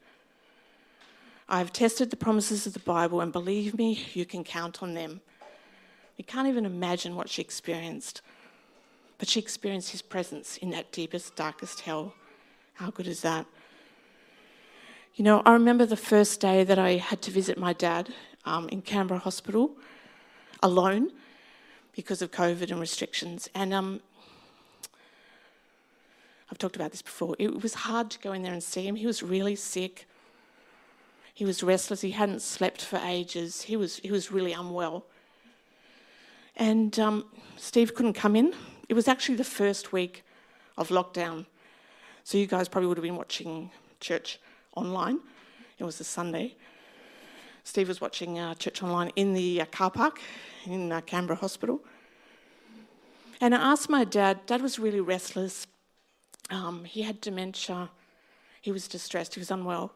I've 1.53 1.73
tested 1.73 2.11
the 2.11 2.15
promises 2.15 2.65
of 2.65 2.71
the 2.71 2.79
Bible, 2.79 3.19
and 3.19 3.29
believe 3.33 3.77
me, 3.77 4.05
you 4.13 4.25
can 4.25 4.45
count 4.45 4.81
on 4.81 4.93
them. 4.93 5.19
We 6.17 6.23
can't 6.23 6.47
even 6.47 6.65
imagine 6.65 7.13
what 7.13 7.27
she 7.27 7.41
experienced, 7.41 8.21
but 9.17 9.27
she 9.27 9.41
experienced 9.41 9.91
his 9.91 10.01
presence 10.01 10.55
in 10.55 10.69
that 10.69 10.93
deepest, 10.93 11.35
darkest 11.35 11.81
hell. 11.81 12.13
How 12.75 12.89
good 12.89 13.05
is 13.05 13.21
that? 13.23 13.45
You 15.15 15.25
know, 15.25 15.41
I 15.45 15.51
remember 15.51 15.85
the 15.85 15.97
first 15.97 16.39
day 16.39 16.63
that 16.63 16.79
I 16.79 16.95
had 16.95 17.21
to 17.23 17.31
visit 17.31 17.57
my 17.57 17.73
dad 17.73 18.13
um, 18.45 18.69
in 18.69 18.81
Canberra 18.81 19.19
Hospital 19.19 19.71
alone 20.63 21.11
because 21.93 22.21
of 22.21 22.31
COVID 22.31 22.71
and 22.71 22.79
restrictions. 22.79 23.49
And 23.53 23.73
um, 23.73 23.99
I've 26.49 26.57
talked 26.57 26.77
about 26.77 26.91
this 26.91 27.01
before. 27.01 27.35
It 27.39 27.61
was 27.61 27.73
hard 27.73 28.09
to 28.11 28.19
go 28.19 28.31
in 28.31 28.41
there 28.41 28.53
and 28.53 28.63
see 28.63 28.87
him. 28.87 28.95
He 28.95 29.05
was 29.05 29.21
really 29.21 29.57
sick. 29.57 30.07
He 31.33 31.45
was 31.45 31.63
restless. 31.63 32.01
He 32.01 32.11
hadn't 32.11 32.41
slept 32.41 32.81
for 32.81 32.97
ages. 32.97 33.63
He 33.63 33.77
was, 33.77 33.97
he 33.97 34.11
was 34.11 34.31
really 34.31 34.53
unwell. 34.53 35.05
And 36.55 36.97
um, 36.99 37.25
Steve 37.55 37.95
couldn't 37.95 38.13
come 38.13 38.35
in. 38.35 38.53
It 38.89 38.93
was 38.93 39.07
actually 39.07 39.35
the 39.35 39.43
first 39.43 39.93
week 39.93 40.23
of 40.77 40.89
lockdown. 40.89 41.45
So 42.23 42.37
you 42.37 42.47
guys 42.47 42.67
probably 42.67 42.87
would 42.87 42.97
have 42.97 43.03
been 43.03 43.15
watching 43.15 43.71
church 43.99 44.39
online. 44.75 45.19
It 45.79 45.83
was 45.83 45.99
a 45.99 46.03
Sunday. 46.03 46.55
Steve 47.63 47.87
was 47.87 48.01
watching 48.01 48.39
uh, 48.39 48.53
church 48.55 48.83
online 48.83 49.11
in 49.15 49.33
the 49.33 49.61
uh, 49.61 49.65
car 49.65 49.91
park 49.91 50.19
in 50.65 50.91
uh, 50.91 51.01
Canberra 51.01 51.37
Hospital. 51.37 51.79
And 53.39 53.55
I 53.55 53.71
asked 53.71 53.89
my 53.89 54.03
dad, 54.03 54.45
Dad 54.45 54.61
was 54.61 54.77
really 54.77 54.99
restless. 54.99 55.65
Um, 56.49 56.83
he 56.83 57.01
had 57.01 57.21
dementia. 57.21 57.89
He 58.61 58.71
was 58.71 58.87
distressed. 58.87 59.33
He 59.33 59.39
was 59.39 59.49
unwell. 59.49 59.93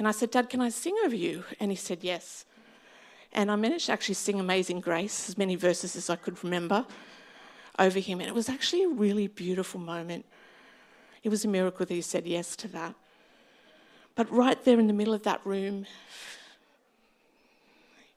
And 0.00 0.08
I 0.08 0.12
said, 0.12 0.30
Dad, 0.30 0.48
can 0.48 0.62
I 0.62 0.70
sing 0.70 0.96
over 1.04 1.14
you? 1.14 1.44
And 1.60 1.70
he 1.70 1.76
said, 1.76 1.98
Yes. 2.00 2.46
And 3.34 3.50
I 3.50 3.56
managed 3.56 3.84
to 3.86 3.92
actually 3.92 4.14
sing 4.14 4.40
Amazing 4.40 4.80
Grace, 4.80 5.28
as 5.28 5.36
many 5.36 5.56
verses 5.56 5.94
as 5.94 6.08
I 6.08 6.16
could 6.16 6.42
remember, 6.42 6.86
over 7.78 7.98
him. 7.98 8.20
And 8.20 8.26
it 8.26 8.34
was 8.34 8.48
actually 8.48 8.84
a 8.84 8.88
really 8.88 9.26
beautiful 9.26 9.78
moment. 9.78 10.24
It 11.22 11.28
was 11.28 11.44
a 11.44 11.48
miracle 11.48 11.84
that 11.84 11.92
he 11.92 12.00
said 12.00 12.26
yes 12.26 12.56
to 12.56 12.68
that. 12.68 12.94
But 14.14 14.32
right 14.32 14.64
there 14.64 14.80
in 14.80 14.86
the 14.86 14.94
middle 14.94 15.12
of 15.12 15.22
that 15.24 15.42
room, 15.44 15.84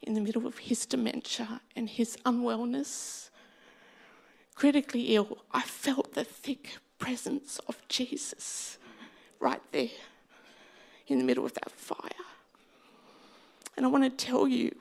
in 0.03 0.13
the 0.13 0.21
middle 0.21 0.47
of 0.47 0.59
his 0.59 0.85
dementia 0.85 1.59
and 1.75 1.89
his 1.89 2.15
unwellness, 2.25 3.29
critically 4.55 5.15
ill, 5.15 5.39
I 5.51 5.63
felt 5.63 6.13
the 6.13 6.23
thick 6.23 6.77
presence 6.97 7.59
of 7.67 7.85
Jesus 7.89 8.77
right 9.41 9.61
there 9.73 9.89
in 11.07 11.17
the 11.17 11.23
middle 11.23 11.45
of 11.45 11.53
that 11.55 11.71
fire. 11.71 12.09
And 13.75 13.85
I 13.85 13.89
want 13.89 14.03
to 14.03 14.25
tell 14.25 14.47
you 14.47 14.75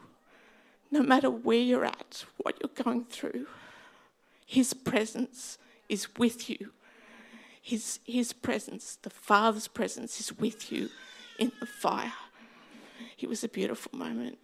no 0.90 1.02
matter 1.02 1.30
where 1.30 1.58
you're 1.58 1.84
at, 1.84 2.24
what 2.36 2.56
you're 2.60 2.84
going 2.84 3.04
through, 3.06 3.46
His 4.44 4.74
presence 4.74 5.58
is 5.88 6.14
with 6.16 6.50
you. 6.50 6.70
His, 7.64 8.00
his 8.04 8.32
presence, 8.32 8.98
the 9.02 9.10
Father's 9.10 9.68
presence, 9.68 10.18
is 10.18 10.36
with 10.36 10.72
you 10.72 10.88
in 11.38 11.52
the 11.60 11.66
fire. 11.66 12.12
It 13.18 13.28
was 13.28 13.44
a 13.44 13.48
beautiful 13.48 13.96
moment. 13.96 14.36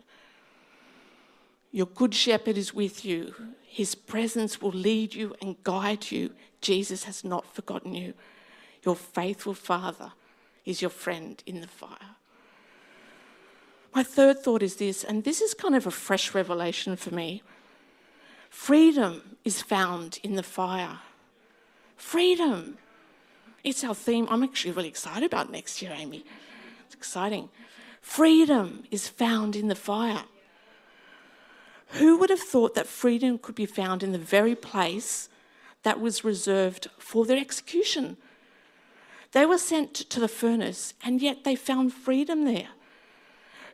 Your 1.73 1.87
good 1.87 2.15
shepherd 2.15 2.57
is 2.57 2.73
with 2.73 3.05
you. 3.05 3.35
His 3.67 3.97
presence 3.97 4.63
will 4.63 4.71
lead 4.71 5.15
you 5.15 5.35
and 5.43 5.61
guide 5.65 6.11
you. 6.13 6.31
Jesus 6.61 7.05
has 7.05 7.25
not 7.25 7.53
forgotten 7.53 7.93
you. 7.95 8.15
Your 8.85 8.95
faithful 8.95 9.55
Father 9.55 10.13
is 10.69 10.83
your 10.83 10.91
friend 10.91 11.43
in 11.47 11.63
the 11.63 11.67
fire. 11.67 12.17
My 13.95 14.03
third 14.03 14.41
thought 14.41 14.63
is 14.63 14.77
this, 14.77 15.03
and 15.03 15.25
this 15.25 15.41
is 15.41 15.55
kind 15.55 15.75
of 15.75 15.87
a 15.87 15.91
fresh 15.91 16.35
revelation 16.35 16.95
for 16.95 17.13
me. 17.13 17.43
Freedom 18.51 19.39
is 19.47 19.63
found 19.63 20.21
in 20.23 20.35
the 20.35 20.43
fire. 20.43 20.99
Freedom. 21.97 22.77
It's 23.65 23.83
our 23.83 23.95
theme. 23.95 24.27
I'm 24.29 24.43
actually 24.43 24.73
really 24.73 24.89
excited 24.89 25.25
about 25.25 25.51
next 25.51 25.81
year, 25.81 25.93
Amy. 25.97 26.23
It's 26.85 26.95
exciting. 26.95 27.49
Freedom 28.03 28.85
is 28.91 29.09
found 29.09 29.57
in 29.57 29.69
the 29.69 29.75
fire. 29.75 30.25
Who 31.93 32.19
would 32.19 32.29
have 32.29 32.41
thought 32.41 32.75
that 32.75 32.87
freedom 32.87 33.39
could 33.39 33.55
be 33.55 33.65
found 33.65 34.03
in 34.03 34.13
the 34.13 34.19
very 34.19 34.55
place 34.55 35.31
that 35.83 35.99
was 35.99 36.25
reserved 36.25 36.89
for 36.99 37.25
their 37.25 37.39
execution? 37.39 38.19
They 39.33 39.45
were 39.45 39.59
sent 39.59 39.95
to 39.95 40.21
the 40.21 40.29
furnace, 40.29 40.95
and 41.03 41.21
yet 41.21 41.45
they 41.45 41.55
found 41.55 41.93
freedom 41.93 42.45
there. 42.45 42.69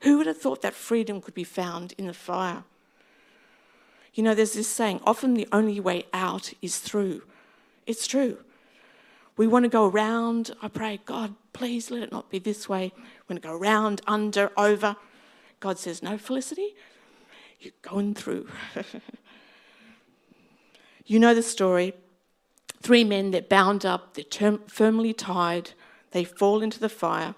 Who 0.03 0.19
would 0.19 0.27
have 0.27 0.41
thought 0.41 0.63
that 0.63 0.75
freedom 0.75 1.21
could 1.21 1.35
be 1.35 1.45
found 1.45 1.95
in 1.97 2.07
the 2.07 2.15
fire? 2.15 2.65
You 4.15 4.23
know, 4.23 4.35
there's 4.35 4.53
this 4.53 4.69
saying 4.69 5.01
often 5.05 5.35
the 5.35 5.49
only 5.53 5.81
way 5.81 6.05
out 6.13 6.53
is 6.61 6.79
through. 6.79 7.23
It's 7.87 8.07
true. 8.07 8.39
We 9.37 9.47
want 9.47 9.65
to 9.65 9.69
go 9.69 9.89
around. 9.89 10.53
I 10.63 10.69
pray, 10.69 11.01
God, 11.05 11.35
please 11.53 11.91
let 11.91 12.03
it 12.03 12.13
not 12.13 12.31
be 12.31 12.39
this 12.39 12.69
way. 12.69 12.93
We 12.97 13.35
want 13.35 13.43
to 13.43 13.49
go 13.49 13.55
around, 13.55 14.01
under, 14.07 14.53
over. 14.57 14.97
God 15.59 15.79
says, 15.79 16.03
No, 16.03 16.17
Felicity, 16.19 16.75
you're 17.61 17.73
going 17.83 18.15
through. 18.15 18.49
you 21.07 21.19
know 21.19 21.35
the 21.35 21.43
story. 21.43 21.95
Three 22.85 23.03
men, 23.03 23.31
they're 23.31 23.41
bound 23.41 23.87
up, 23.87 24.13
they're 24.13 24.25
term- 24.25 24.61
firmly 24.67 25.15
tied, 25.15 25.71
they 26.11 26.23
fall 26.23 26.61
into 26.61 26.79
the 26.79 26.91
fire. 26.91 27.35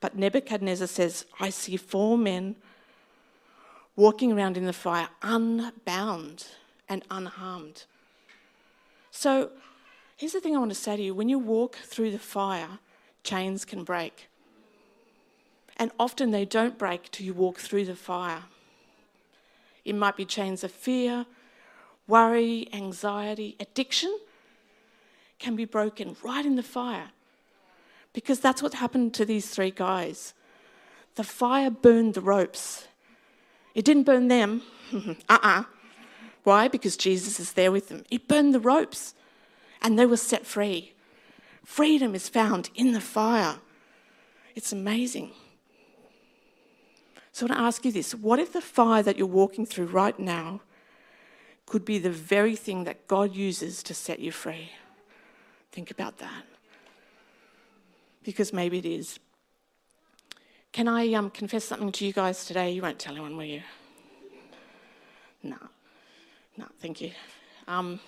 But 0.00 0.16
Nebuchadnezzar 0.16 0.86
says, 0.86 1.26
I 1.38 1.50
see 1.50 1.76
four 1.76 2.16
men 2.16 2.56
walking 3.96 4.32
around 4.32 4.56
in 4.56 4.64
the 4.64 4.72
fire, 4.72 5.10
unbound 5.20 6.46
and 6.88 7.04
unharmed. 7.10 7.84
So 9.10 9.50
here's 10.16 10.32
the 10.32 10.40
thing 10.40 10.56
I 10.56 10.58
want 10.58 10.70
to 10.70 10.74
say 10.74 10.96
to 10.96 11.02
you 11.02 11.14
when 11.14 11.28
you 11.28 11.38
walk 11.38 11.76
through 11.76 12.10
the 12.10 12.18
fire, 12.18 12.78
chains 13.22 13.66
can 13.66 13.84
break. 13.84 14.30
And 15.76 15.90
often 15.98 16.30
they 16.30 16.46
don't 16.46 16.78
break 16.78 17.10
till 17.10 17.26
you 17.26 17.34
walk 17.34 17.58
through 17.58 17.84
the 17.84 17.94
fire. 17.94 18.44
It 19.84 19.94
might 19.94 20.16
be 20.16 20.24
chains 20.24 20.64
of 20.64 20.72
fear, 20.72 21.26
worry, 22.06 22.70
anxiety, 22.72 23.54
addiction 23.60 24.18
can 25.40 25.56
be 25.56 25.64
broken 25.64 26.16
right 26.22 26.46
in 26.46 26.54
the 26.54 26.62
fire. 26.62 27.10
Because 28.12 28.38
that's 28.38 28.62
what 28.62 28.74
happened 28.74 29.14
to 29.14 29.24
these 29.24 29.48
three 29.48 29.70
guys. 29.70 30.34
The 31.16 31.24
fire 31.24 31.70
burned 31.70 32.14
the 32.14 32.20
ropes. 32.20 32.86
It 33.74 33.84
didn't 33.84 34.04
burn 34.04 34.28
them. 34.28 34.62
uh 34.92 34.98
uh-uh. 35.28 35.38
uh 35.42 35.64
Why? 36.44 36.68
Because 36.68 36.96
Jesus 36.96 37.40
is 37.40 37.54
there 37.54 37.72
with 37.72 37.88
them. 37.88 38.04
It 38.10 38.28
burned 38.28 38.54
the 38.54 38.60
ropes 38.60 39.14
and 39.82 39.98
they 39.98 40.06
were 40.06 40.16
set 40.16 40.46
free. 40.46 40.92
Freedom 41.64 42.14
is 42.14 42.28
found 42.28 42.70
in 42.74 42.92
the 42.92 43.00
fire. 43.00 43.56
It's 44.54 44.72
amazing. 44.72 45.32
So 47.32 47.46
I 47.46 47.48
want 47.48 47.58
to 47.58 47.64
ask 47.64 47.84
you 47.84 47.92
this 47.92 48.14
what 48.14 48.38
if 48.38 48.52
the 48.52 48.60
fire 48.60 49.02
that 49.02 49.16
you're 49.16 49.26
walking 49.26 49.64
through 49.64 49.86
right 49.86 50.18
now 50.18 50.60
could 51.66 51.84
be 51.84 51.98
the 51.98 52.10
very 52.10 52.56
thing 52.56 52.84
that 52.84 53.06
God 53.06 53.34
uses 53.34 53.82
to 53.84 53.94
set 53.94 54.18
you 54.18 54.32
free? 54.32 54.70
Think 55.72 55.90
about 55.90 56.18
that 56.18 56.44
because 58.24 58.52
maybe 58.52 58.78
it 58.78 58.86
is. 58.86 59.18
Can 60.72 60.88
I 60.88 61.12
um, 61.14 61.30
confess 61.30 61.64
something 61.64 61.92
to 61.92 62.06
you 62.06 62.12
guys 62.12 62.44
today? 62.44 62.70
You 62.72 62.82
won't 62.82 62.98
tell 62.98 63.12
anyone, 63.12 63.36
will 63.36 63.44
you? 63.44 63.62
No. 65.42 65.56
No, 66.56 66.66
thank 66.80 67.00
you. 67.00 67.12
Um, 67.66 67.98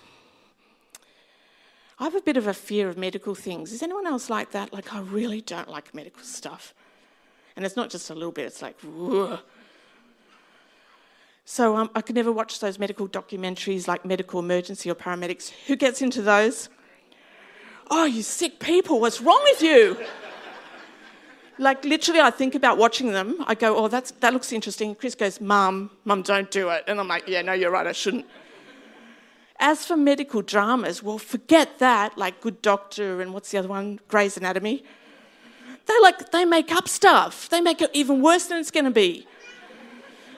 I 1.99 2.05
have 2.05 2.15
a 2.15 2.21
bit 2.21 2.37
of 2.37 2.47
a 2.47 2.53
fear 2.53 2.89
of 2.89 2.97
medical 2.97 3.35
things. 3.35 3.71
Is 3.71 3.81
anyone 3.81 4.05
else 4.05 4.29
like 4.29 4.51
that? 4.51 4.73
Like, 4.73 4.93
I 4.93 4.99
really 4.99 5.41
don't 5.41 5.69
like 5.69 5.93
medical 5.93 6.23
stuff. 6.23 6.73
And 7.55 7.65
it's 7.65 7.75
not 7.75 7.89
just 7.89 8.09
a 8.09 8.13
little 8.13 8.31
bit, 8.31 8.45
it's 8.45 8.61
like, 8.61 8.79
Whoa. 8.81 9.39
So 11.45 11.75
um, 11.75 11.89
I 11.93 12.01
could 12.01 12.15
never 12.15 12.31
watch 12.31 12.59
those 12.61 12.79
medical 12.79 13.07
documentaries 13.07 13.87
like 13.87 14.05
Medical 14.05 14.39
Emergency 14.39 14.89
or 14.89 14.95
Paramedics. 14.95 15.51
Who 15.67 15.75
gets 15.75 16.01
into 16.01 16.21
those? 16.21 16.69
Oh, 17.89 18.05
you 18.05 18.23
sick 18.23 18.59
people, 18.59 18.99
what's 18.99 19.21
wrong 19.21 19.41
with 19.43 19.61
you? 19.61 19.97
like 21.57 21.83
literally, 21.85 22.19
I 22.19 22.31
think 22.31 22.55
about 22.55 22.77
watching 22.77 23.11
them. 23.11 23.43
I 23.45 23.55
go, 23.55 23.75
oh, 23.75 23.87
that's, 23.87 24.11
that 24.19 24.33
looks 24.33 24.51
interesting. 24.51 24.95
Chris 24.95 25.15
goes, 25.15 25.39
Mum, 25.39 25.91
Mum, 26.05 26.21
don't 26.21 26.49
do 26.49 26.69
it. 26.69 26.83
And 26.87 26.99
I'm 26.99 27.07
like, 27.07 27.27
yeah, 27.27 27.41
no, 27.41 27.53
you're 27.53 27.71
right, 27.71 27.87
I 27.87 27.91
shouldn't. 27.91 28.25
As 29.59 29.85
for 29.85 29.95
medical 29.95 30.41
dramas, 30.41 31.03
well, 31.03 31.17
forget 31.17 31.79
that, 31.79 32.17
like 32.17 32.41
Good 32.41 32.61
Doctor 32.61 33.21
and 33.21 33.33
what's 33.33 33.51
the 33.51 33.57
other 33.59 33.67
one? 33.67 33.99
Grey's 34.07 34.35
Anatomy. 34.35 34.83
They 35.85 35.99
like 36.01 36.31
they 36.31 36.45
make 36.45 36.71
up 36.71 36.87
stuff. 36.87 37.49
They 37.49 37.61
make 37.61 37.81
it 37.81 37.89
even 37.93 38.21
worse 38.21 38.45
than 38.45 38.59
it's 38.59 38.71
going 38.71 38.85
to 38.85 38.91
be. 38.91 39.27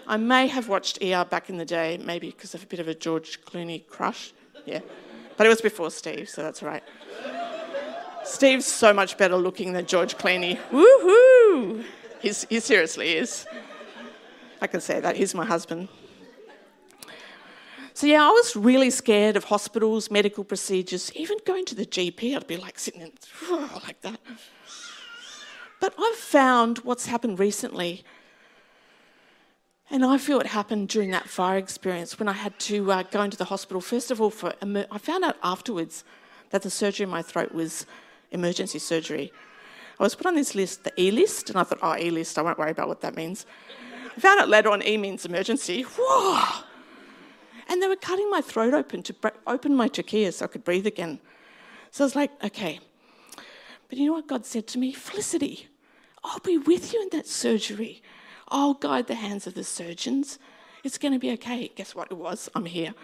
I 0.07 0.17
may 0.17 0.47
have 0.47 0.67
watched 0.67 0.99
ER 1.03 1.25
back 1.25 1.49
in 1.49 1.57
the 1.57 1.65
day, 1.65 1.99
maybe 2.03 2.29
because 2.29 2.53
of 2.53 2.63
a 2.63 2.65
bit 2.65 2.79
of 2.79 2.87
a 2.87 2.93
George 2.93 3.41
Clooney 3.45 3.87
crush. 3.87 4.33
Yeah. 4.65 4.81
But 5.37 5.45
it 5.45 5.49
was 5.49 5.61
before 5.61 5.91
Steve, 5.91 6.29
so 6.29 6.41
that's 6.41 6.63
right. 6.63 6.83
Steve's 8.23 8.65
so 8.65 8.93
much 8.93 9.17
better 9.17 9.35
looking 9.35 9.73
than 9.73 9.85
George 9.85 10.17
Clooney. 10.17 10.57
Woohoo! 10.71 11.83
He's, 12.21 12.45
he 12.49 12.59
seriously 12.59 13.17
is. 13.17 13.45
I 14.61 14.67
can 14.67 14.81
say 14.81 14.99
that. 14.99 15.15
He's 15.15 15.35
my 15.35 15.45
husband. 15.45 15.89
So, 17.93 18.07
yeah, 18.07 18.23
I 18.23 18.29
was 18.29 18.55
really 18.55 18.89
scared 18.89 19.37
of 19.37 19.45
hospitals, 19.45 20.11
medical 20.11 20.43
procedures, 20.43 21.13
even 21.15 21.37
going 21.45 21.65
to 21.65 21.75
the 21.75 21.85
GP. 21.85 22.35
I'd 22.35 22.47
be 22.47 22.57
like 22.57 22.77
sitting 22.77 23.01
in, 23.01 23.11
like 23.83 24.01
that. 24.01 24.19
But 25.79 25.93
I've 25.97 26.15
found 26.15 26.79
what's 26.79 27.05
happened 27.05 27.39
recently, 27.39 28.03
and 29.89 30.03
I 30.03 30.17
feel 30.17 30.39
it 30.39 30.47
happened 30.47 30.89
during 30.89 31.11
that 31.11 31.29
fire 31.29 31.57
experience 31.57 32.17
when 32.19 32.27
I 32.27 32.33
had 32.33 32.57
to 32.59 32.91
uh, 32.91 33.03
go 33.03 33.21
into 33.21 33.37
the 33.37 33.45
hospital. 33.45 33.81
First 33.81 34.11
of 34.11 34.19
all, 34.19 34.29
for 34.29 34.53
I 34.61 34.97
found 34.97 35.23
out 35.23 35.37
afterwards 35.43 36.03
that 36.49 36.63
the 36.63 36.69
surgery 36.69 37.03
in 37.03 37.09
my 37.09 37.21
throat 37.21 37.53
was 37.53 37.85
emergency 38.31 38.79
surgery. 38.79 39.31
I 39.99 40.03
was 40.03 40.15
put 40.15 40.25
on 40.25 40.35
this 40.35 40.55
list, 40.55 40.83
the 40.83 41.01
E 41.01 41.11
list, 41.11 41.49
and 41.49 41.59
I 41.59 41.63
thought, 41.63 41.79
oh, 41.81 41.95
E 41.97 42.09
list, 42.09 42.37
I 42.37 42.41
won't 42.41 42.57
worry 42.57 42.71
about 42.71 42.87
what 42.87 43.01
that 43.01 43.15
means. 43.15 43.45
I 44.15 44.19
found 44.19 44.39
out 44.41 44.49
later 44.49 44.69
on 44.69 44.83
E 44.83 44.97
means 44.97 45.25
emergency. 45.25 45.83
Whoa! 45.83 46.63
And 47.67 47.81
they 47.81 47.87
were 47.87 47.95
cutting 47.95 48.29
my 48.29 48.41
throat 48.41 48.73
open 48.73 49.03
to 49.03 49.15
open 49.47 49.75
my 49.75 49.87
trachea 49.87 50.31
so 50.31 50.45
I 50.45 50.47
could 50.47 50.63
breathe 50.63 50.87
again. 50.87 51.19
So 51.91 52.03
I 52.03 52.05
was 52.05 52.15
like, 52.15 52.31
okay. 52.43 52.79
But 53.87 53.97
you 53.97 54.07
know 54.07 54.13
what 54.13 54.27
God 54.27 54.45
said 54.45 54.67
to 54.67 54.79
me? 54.79 54.91
Felicity, 54.93 55.67
I'll 56.23 56.39
be 56.39 56.57
with 56.57 56.93
you 56.93 57.01
in 57.01 57.09
that 57.11 57.27
surgery. 57.27 58.01
I'll 58.47 58.73
guide 58.73 59.07
the 59.07 59.15
hands 59.15 59.47
of 59.47 59.53
the 59.53 59.63
surgeons. 59.63 60.39
It's 60.83 60.97
going 60.97 61.13
to 61.13 61.19
be 61.19 61.31
okay. 61.31 61.71
Guess 61.75 61.95
what 61.95 62.11
it 62.11 62.17
was? 62.17 62.49
I'm 62.55 62.65
here. 62.65 62.93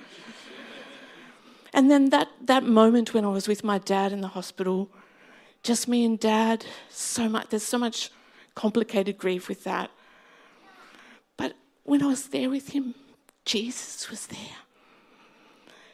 And 1.74 1.90
then 1.90 2.10
that, 2.10 2.28
that 2.42 2.64
moment 2.64 3.14
when 3.14 3.24
I 3.24 3.30
was 3.30 3.48
with 3.48 3.64
my 3.64 3.78
dad 3.78 4.12
in 4.12 4.20
the 4.20 4.28
hospital, 4.28 4.90
just 5.64 5.88
me 5.88 6.04
and 6.04 6.20
dad, 6.20 6.66
so 6.90 7.30
much, 7.30 7.48
there's 7.50 7.64
so 7.64 7.78
much 7.78 8.10
complicated 8.56 9.18
grief 9.18 9.48
with 9.48 9.64
that. 9.64 9.90
But 11.38 11.54
when 11.84 12.04
I 12.04 12.08
was 12.08 12.28
there 12.28 12.50
with 12.50 12.70
him, 12.70 12.96
Jesus 13.46 14.10
was 14.10 14.28
there. 14.28 14.58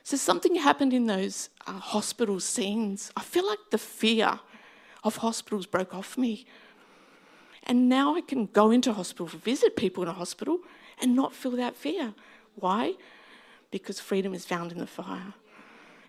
So 0.03 0.17
something 0.17 0.55
happened 0.55 0.93
in 0.93 1.05
those 1.05 1.49
uh, 1.67 1.73
hospital 1.73 2.39
scenes. 2.39 3.11
I 3.15 3.21
feel 3.21 3.45
like 3.45 3.59
the 3.71 3.77
fear 3.77 4.39
of 5.03 5.17
hospitals 5.17 5.65
broke 5.65 5.93
off 5.93 6.17
me. 6.17 6.45
And 7.67 7.89
now 7.89 8.15
I 8.15 8.21
can 8.21 8.45
go 8.47 8.71
into 8.71 8.93
hospital, 8.93 9.27
visit 9.27 9.75
people 9.75 10.01
in 10.01 10.09
a 10.09 10.13
hospital, 10.13 10.59
and 11.01 11.15
not 11.15 11.33
feel 11.33 11.51
that 11.51 11.75
fear. 11.75 12.13
Why? 12.55 12.93
Because 13.71 13.99
freedom 13.99 14.33
is 14.33 14.45
found 14.45 14.71
in 14.71 14.77
the 14.77 14.87
fire. 14.87 15.33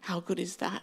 How 0.02 0.20
good 0.20 0.38
is 0.38 0.56
that? 0.56 0.82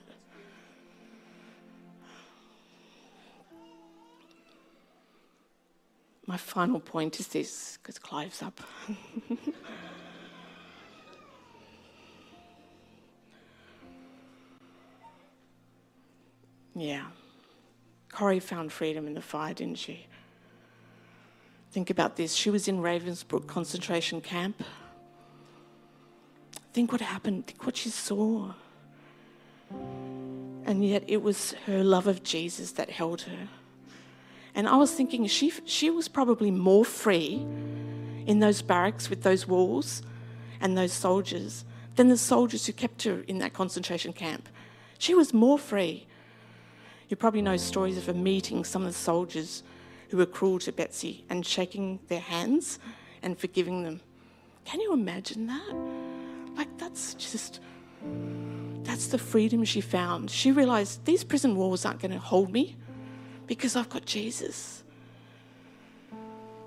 My 6.28 6.36
final 6.38 6.82
point 6.82 7.22
is 7.22 7.28
this, 7.28 7.78
because 7.82 7.98
Clive's 7.98 8.42
up. 8.42 8.60
yeah. 16.76 17.06
Corrie 18.12 18.40
found 18.40 18.74
freedom 18.74 19.08
in 19.08 19.14
the 19.14 19.22
fire, 19.22 19.54
didn't 19.54 19.78
she? 19.78 20.08
Think 21.76 21.90
about 21.90 22.16
this. 22.16 22.34
She 22.34 22.50
was 22.50 22.70
in 22.70 22.78
Ravensbrück 22.78 23.48
concentration 23.48 24.22
camp. 24.22 24.64
Think 26.72 26.94
what 26.94 27.02
happened, 27.02 27.48
think 27.48 27.66
what 27.66 27.76
she 27.76 27.90
saw. 27.90 28.54
And 30.64 30.86
yet 30.86 31.04
it 31.06 31.22
was 31.22 31.52
her 31.66 31.84
love 31.84 32.08
of 32.08 32.24
Jesus 32.24 32.72
that 32.72 32.92
held 32.92 33.24
her. 33.24 33.50
And 34.56 34.70
I 34.70 34.78
was 34.78 34.94
thinking 34.94 35.28
she, 35.28 35.52
she 35.66 35.90
was 35.90 36.08
probably 36.08 36.50
more 36.50 36.86
free 36.86 37.46
in 38.26 38.40
those 38.40 38.62
barracks 38.62 39.10
with 39.10 39.24
those 39.24 39.46
walls 39.46 40.02
and 40.62 40.78
those 40.78 40.94
soldiers 40.94 41.66
than 41.98 42.08
the 42.08 42.16
soldiers 42.16 42.68
who 42.68 42.72
kept 42.72 43.04
her 43.04 43.20
in 43.28 43.40
that 43.40 43.52
concentration 43.52 44.14
camp. 44.14 44.48
She 44.98 45.14
was 45.14 45.34
more 45.34 45.60
free. 45.60 46.08
You 47.10 47.18
probably 47.18 47.42
know 47.42 47.58
stories 47.58 47.98
of 47.98 48.06
her 48.06 48.14
meeting 48.14 48.64
some 48.64 48.84
of 48.84 48.88
the 48.88 48.98
soldiers 48.98 49.62
who 50.10 50.18
were 50.18 50.26
cruel 50.26 50.60
to 50.60 50.72
Betsy 50.72 51.26
and 51.30 51.46
shaking 51.46 52.00
their 52.08 52.20
hands 52.20 52.80
and 53.22 53.38
forgiving 53.38 53.84
them. 53.84 54.02
Can 54.66 54.82
you 54.82 54.94
imagine 54.94 55.48
that? 55.48 55.76
Like, 56.56 56.78
that's 56.78 57.14
just, 57.16 57.60
that's 58.84 59.08
the 59.08 59.18
freedom 59.18 59.64
she 59.64 59.82
found. 59.82 60.32
She 60.32 60.52
realized 60.52 61.06
these 61.06 61.24
prison 61.24 61.56
walls 61.56 61.86
aren't 61.86 62.00
going 62.00 62.12
to 62.12 62.20
hold 62.20 62.52
me 62.52 62.76
because 63.48 63.76
I've 63.76 63.90
got 63.90 64.06
Jesus. 64.06 64.84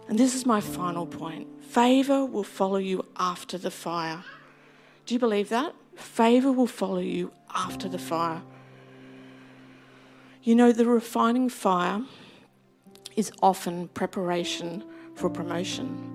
And 0.08 0.18
this 0.18 0.34
is 0.34 0.46
my 0.46 0.60
final 0.60 1.06
point 1.06 1.46
favor 1.60 2.24
will 2.24 2.44
follow 2.44 2.78
you 2.78 3.04
after 3.18 3.58
the 3.58 3.70
fire. 3.70 4.24
Do 5.04 5.14
you 5.14 5.20
believe 5.20 5.50
that? 5.50 5.74
Favor 5.96 6.50
will 6.50 6.66
follow 6.66 6.98
you 6.98 7.30
after 7.54 7.88
the 7.88 7.98
fire. 7.98 8.40
You 10.42 10.54
know, 10.54 10.72
the 10.72 10.86
refining 10.86 11.50
fire 11.50 12.02
is 13.18 13.32
often 13.42 13.88
preparation 13.88 14.84
for 15.16 15.28
promotion. 15.28 16.14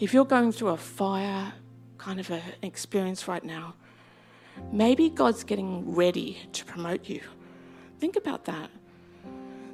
If 0.00 0.12
you're 0.12 0.24
going 0.24 0.50
through 0.50 0.70
a 0.70 0.76
fire 0.76 1.52
kind 1.96 2.18
of 2.18 2.28
an 2.28 2.42
experience 2.62 3.28
right 3.28 3.44
now, 3.44 3.74
maybe 4.72 5.08
God's 5.08 5.44
getting 5.44 5.94
ready 5.94 6.38
to 6.54 6.64
promote 6.64 7.08
you. 7.08 7.20
Think 8.00 8.16
about 8.16 8.46
that. 8.46 8.68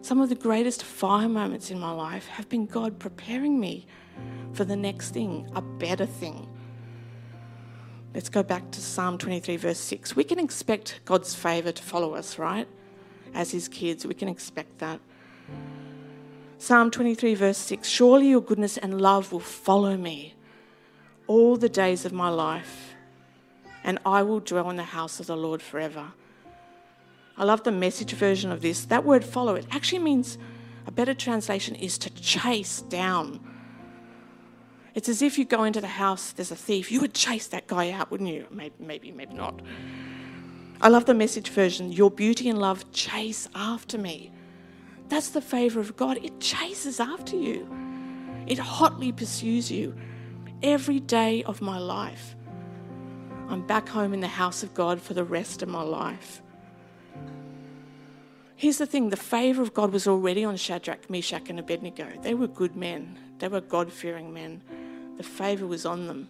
Some 0.03 0.21
of 0.21 0.29
the 0.29 0.35
greatest 0.35 0.83
fire 0.83 1.31
moments 1.31 1.71
in 1.71 1.81
my 1.81 1.93
life 1.93 2.27
have 2.27 2.51
been 2.51 2.67
God 2.67 2.99
preparing 2.99 3.59
me 3.59 3.87
for 4.53 4.67
the 4.67 4.77
next 4.77 5.13
thing, 5.13 5.51
a 5.55 5.63
better 5.63 6.05
thing. 6.05 6.47
Let's 8.13 8.29
go 8.29 8.43
back 8.43 8.71
to 8.73 8.83
Psalm 8.83 9.17
23, 9.17 9.57
verse 9.57 9.79
6. 9.79 10.15
We 10.15 10.25
can 10.25 10.39
expect 10.39 11.01
God's 11.07 11.35
favour 11.35 11.73
to 11.73 11.83
follow 11.83 12.15
us, 12.15 12.39
right? 12.39 12.69
As 13.33 13.51
His 13.51 13.67
kids, 13.67 14.07
we 14.07 14.13
can 14.13 14.29
expect 14.29 14.79
that. 14.81 15.01
Psalm 16.59 16.91
23, 16.91 17.35
verse 17.35 17.59
6 17.59 17.89
Surely 17.89 18.31
your 18.31 18.41
goodness 18.41 18.77
and 18.77 19.01
love 19.01 19.33
will 19.33 19.41
follow 19.41 19.97
me 19.97 20.35
all 21.27 21.57
the 21.57 21.69
days 21.69 22.05
of 22.05 22.13
my 22.13 22.29
life, 22.29 22.95
and 23.85 23.99
I 24.05 24.23
will 24.23 24.41
dwell 24.41 24.69
in 24.71 24.77
the 24.77 24.83
house 24.83 25.21
of 25.21 25.27
the 25.27 25.37
Lord 25.37 25.63
forever. 25.63 26.13
I 27.37 27.45
love 27.45 27.63
the 27.63 27.71
message 27.71 28.13
version 28.13 28.51
of 28.51 28.63
this. 28.63 28.85
That 28.87 29.05
word 29.05 29.25
follow, 29.25 29.55
it 29.55 29.67
actually 29.71 30.01
means 30.01 30.37
a 30.87 30.91
better 30.91 31.15
translation 31.15 31.77
is 31.77 31.97
to 31.99 32.11
chase 32.11 32.81
down. 32.83 33.39
It's 34.95 35.09
as 35.09 35.23
if 35.23 35.39
you 35.39 35.45
go 35.45 35.63
into 35.63 35.81
the 35.81 35.87
house, 35.87 36.33
there's 36.33 36.51
a 36.51 36.57
thief, 36.57 36.91
you 36.91 37.01
would 37.01 37.15
chase 37.15 37.47
that 37.49 37.69
guy 37.69 37.93
out, 37.93 38.11
wouldn't 38.11 38.31
you? 38.31 38.47
Maybe, 38.51 38.75
maybe, 38.81 39.13
maybe 39.13 39.35
not. 39.35 39.63
I 40.81 40.89
love 40.89 41.05
the 41.05 41.15
message 41.15 41.51
version. 41.51 41.93
Your 41.93 42.11
beauty 42.11 42.49
and 42.49 42.59
love 42.59 42.91
chase 42.93 43.49
after 43.55 43.99
me. 43.99 44.33
That's 45.09 45.31
the 45.31 45.41
favour 45.41 45.81
of 45.81 45.97
God. 45.97 46.19
It 46.23 46.41
chases 46.41 47.01
after 47.01 47.37
you, 47.37 47.69
it 48.47 48.59
hotly 48.59 49.13
pursues 49.13 49.71
you 49.71 49.95
every 50.63 51.01
day 51.01 51.43
of 51.45 51.61
my 51.61 51.79
life. 51.79 52.35
I'm 53.49 53.67
back 53.67 53.89
home 53.89 54.13
in 54.13 54.21
the 54.21 54.29
house 54.29 54.63
of 54.63 54.75
God 54.75 55.01
for 55.01 55.15
the 55.15 55.25
rest 55.25 55.63
of 55.63 55.69
my 55.69 55.83
life. 55.83 56.43
Here's 58.57 58.79
the 58.79 58.87
thing 58.87 59.11
the 59.11 59.17
favour 59.17 59.63
of 59.63 59.73
God 59.73 59.93
was 59.93 60.07
already 60.07 60.45
on 60.45 60.57
Shadrach, 60.57 61.09
Meshach, 61.09 61.49
and 61.49 61.59
Abednego. 61.59 62.09
They 62.23 62.35
were 62.35 62.49
good 62.49 62.77
men, 62.77 63.19
they 63.39 63.49
were 63.49 63.61
God 63.61 63.93
fearing 63.93 64.33
men. 64.33 64.63
The 65.17 65.23
favour 65.23 65.67
was 65.67 65.87
on 65.87 66.07
them. 66.07 66.29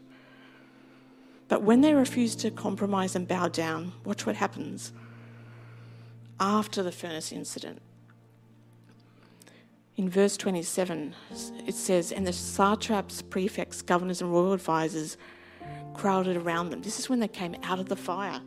But 1.49 1.63
when 1.63 1.81
they 1.81 1.95
refused 1.95 2.41
to 2.41 2.51
compromise 2.51 3.17
and 3.17 3.27
bow 3.27 3.49
down, 3.49 3.93
watch 4.05 4.27
what 4.27 4.37
happens 4.37 4.93
after 6.39 6.83
the 6.83 6.93
furnace 6.93 7.33
incident. 7.33 7.81
In 9.99 10.09
verse 10.09 10.37
27, 10.37 11.13
it 11.67 11.75
says, 11.75 12.13
And 12.13 12.25
the 12.25 12.33
satraps, 12.33 13.21
prefects, 13.21 13.83
governors, 13.83 14.23
and 14.23 14.33
royal 14.33 14.53
advisors 14.53 15.17
crowded 15.93 16.37
around 16.37 16.71
them. 16.71 16.83
This 16.83 17.01
is 17.01 17.09
when 17.09 17.19
they 17.19 17.27
came 17.27 17.57
out 17.65 17.81
of 17.81 17.89
the 17.89 17.97
fire. 17.97 18.41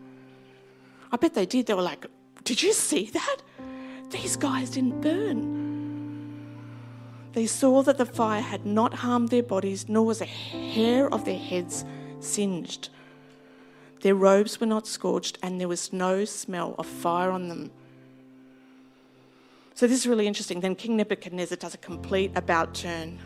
I 1.11 1.17
bet 1.17 1.33
they 1.33 1.45
did. 1.45 1.65
They 1.65 1.73
were 1.73 1.81
like, 1.81 2.05
Did 2.45 2.63
you 2.63 2.71
see 2.71 3.07
that? 3.07 3.37
These 4.11 4.37
guys 4.37 4.69
didn't 4.69 5.01
burn. 5.01 5.59
They 7.33 7.47
saw 7.47 7.83
that 7.83 7.97
the 7.97 8.05
fire 8.05 8.41
had 8.41 8.65
not 8.65 8.93
harmed 8.93 9.27
their 9.27 9.43
bodies, 9.43 9.89
nor 9.89 10.05
was 10.05 10.21
a 10.21 10.25
hair 10.25 11.13
of 11.13 11.25
their 11.25 11.37
heads 11.37 11.83
singed. 12.21 12.87
Their 14.03 14.15
robes 14.15 14.61
were 14.61 14.67
not 14.67 14.87
scorched, 14.87 15.37
and 15.43 15.59
there 15.59 15.67
was 15.67 15.91
no 15.91 16.23
smell 16.23 16.75
of 16.79 16.87
fire 16.87 17.29
on 17.29 17.49
them. 17.49 17.71
So, 19.73 19.87
this 19.87 19.99
is 19.99 20.07
really 20.07 20.27
interesting. 20.27 20.59
Then 20.59 20.75
King 20.75 20.97
Nebuchadnezzar 20.97 21.57
does 21.57 21.73
a 21.73 21.77
complete 21.77 22.31
about 22.35 22.73
turn. 22.73 23.19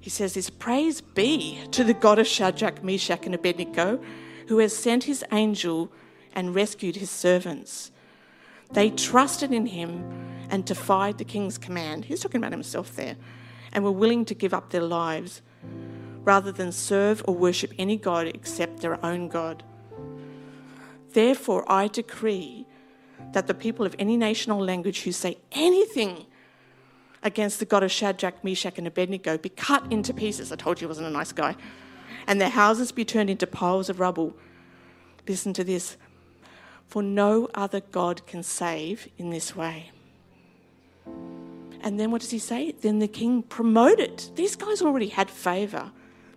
He 0.00 0.10
says 0.10 0.34
this 0.34 0.50
Praise 0.50 1.00
be 1.00 1.60
to 1.72 1.84
the 1.84 1.94
God 1.94 2.18
of 2.18 2.26
Shadrach, 2.26 2.82
Meshach, 2.82 3.26
and 3.26 3.34
Abednego, 3.34 4.00
who 4.48 4.58
has 4.58 4.76
sent 4.76 5.04
his 5.04 5.24
angel 5.30 5.92
and 6.34 6.54
rescued 6.54 6.96
his 6.96 7.10
servants. 7.10 7.90
They 8.72 8.90
trusted 8.90 9.52
in 9.52 9.66
him 9.66 10.04
and 10.48 10.64
defied 10.64 11.18
the 11.18 11.24
king's 11.24 11.58
command. 11.58 12.04
He's 12.04 12.20
talking 12.20 12.40
about 12.40 12.52
himself 12.52 12.94
there. 12.96 13.16
And 13.72 13.84
were 13.84 13.92
willing 13.92 14.24
to 14.26 14.34
give 14.34 14.52
up 14.52 14.70
their 14.70 14.82
lives 14.82 15.42
rather 16.24 16.52
than 16.52 16.72
serve 16.72 17.22
or 17.26 17.34
worship 17.34 17.72
any 17.78 17.96
God 17.96 18.26
except 18.26 18.80
their 18.80 19.04
own 19.04 19.28
God. 19.28 19.62
Therefore, 21.12 21.64
I 21.70 21.88
decree 21.88 22.66
that 23.32 23.46
the 23.46 23.54
people 23.54 23.86
of 23.86 23.94
any 23.98 24.16
nation 24.16 24.52
or 24.52 24.62
language 24.62 25.02
who 25.02 25.12
say 25.12 25.38
anything 25.52 26.26
against 27.22 27.58
the 27.58 27.64
God 27.64 27.82
of 27.82 27.92
Shadrach, 27.92 28.42
Meshach, 28.42 28.78
and 28.78 28.86
Abednego 28.86 29.38
be 29.38 29.48
cut 29.50 29.90
into 29.92 30.12
pieces. 30.14 30.50
I 30.52 30.56
told 30.56 30.80
you 30.80 30.86
he 30.86 30.88
wasn't 30.88 31.08
a 31.08 31.10
nice 31.10 31.32
guy. 31.32 31.56
And 32.26 32.40
their 32.40 32.50
houses 32.50 32.92
be 32.92 33.04
turned 33.04 33.30
into 33.30 33.46
piles 33.46 33.88
of 33.88 34.00
rubble. 34.00 34.34
Listen 35.28 35.52
to 35.54 35.64
this. 35.64 35.96
For 36.86 37.02
no 37.02 37.48
other 37.54 37.80
God 37.80 38.26
can 38.26 38.42
save 38.42 39.08
in 39.16 39.30
this 39.30 39.54
way. 39.54 39.90
And 41.82 41.98
then 41.98 42.10
what 42.10 42.20
does 42.20 42.30
he 42.30 42.38
say? 42.38 42.72
Then 42.72 42.98
the 42.98 43.08
king 43.08 43.42
promoted. 43.42 44.22
These 44.34 44.56
guys 44.56 44.82
already 44.82 45.08
had 45.08 45.30
favour. 45.30 45.92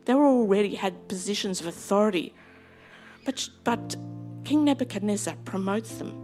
They 0.05 0.13
already 0.13 0.75
had 0.75 1.07
positions 1.07 1.59
of 1.59 1.67
authority. 1.67 2.33
But, 3.25 3.49
but 3.63 3.95
King 4.43 4.65
Nebuchadnezzar 4.65 5.35
promotes 5.45 5.95
them. 5.95 6.22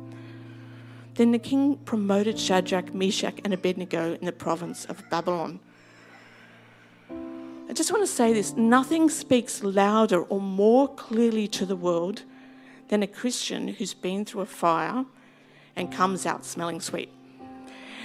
Then 1.20 1.32
the 1.32 1.38
king 1.38 1.76
promoted 1.84 2.40
Shadrach, 2.40 2.94
Meshach, 2.94 3.42
and 3.44 3.54
Abednego 3.54 4.14
in 4.14 4.26
the 4.26 4.32
province 4.32 4.86
of 4.86 5.04
Babylon. 5.10 5.60
I 7.10 7.74
just 7.74 7.92
want 7.92 8.04
to 8.04 8.08
say 8.08 8.32
this 8.32 8.56
nothing 8.56 9.10
speaks 9.10 9.62
louder 9.62 10.22
or 10.22 10.40
more 10.40 10.88
clearly 10.88 11.46
to 11.50 11.66
the 11.66 11.76
world 11.76 12.24
than 12.88 13.04
a 13.04 13.08
Christian 13.08 13.68
who's 13.68 13.94
been 13.94 14.24
through 14.24 14.44
a 14.44 14.46
fire 14.46 15.04
and 15.76 15.92
comes 15.92 16.26
out 16.26 16.46
smelling 16.46 16.80
sweet. 16.80 17.12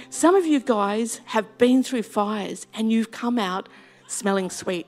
Some 0.09 0.35
of 0.35 0.45
you 0.45 0.59
guys 0.59 1.21
have 1.27 1.57
been 1.57 1.83
through 1.83 2.03
fires 2.03 2.67
and 2.73 2.91
you've 2.91 3.11
come 3.11 3.39
out 3.39 3.69
smelling 4.07 4.49
sweet. 4.49 4.87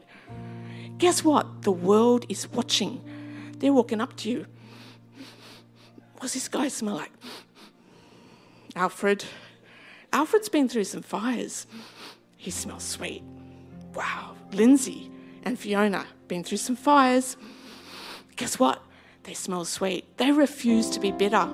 Guess 0.97 1.23
what? 1.23 1.61
The 1.61 1.71
world 1.71 2.25
is 2.27 2.51
watching. 2.51 2.99
They're 3.59 3.71
walking 3.71 4.01
up 4.01 4.17
to 4.17 4.29
you. 4.29 4.47
What's 6.17 6.33
this 6.33 6.49
guy 6.49 6.67
smell 6.67 6.95
like? 6.95 7.11
Alfred. 8.77 9.25
Alfred's 10.13 10.49
been 10.49 10.69
through 10.69 10.85
some 10.85 11.01
fires. 11.01 11.67
He 12.37 12.51
smells 12.51 12.83
sweet. 12.83 13.23
Wow. 13.93 14.35
Lindsay 14.53 15.11
and 15.43 15.57
Fiona 15.57 16.05
been 16.27 16.43
through 16.43 16.59
some 16.59 16.75
fires. 16.75 17.37
Guess 18.35 18.59
what? 18.59 18.83
they 19.27 19.33
smell 19.33 19.65
sweet. 19.65 20.17
They 20.17 20.31
refuse 20.31 20.89
to 20.91 21.01
be 21.01 21.11
bitter. 21.11 21.49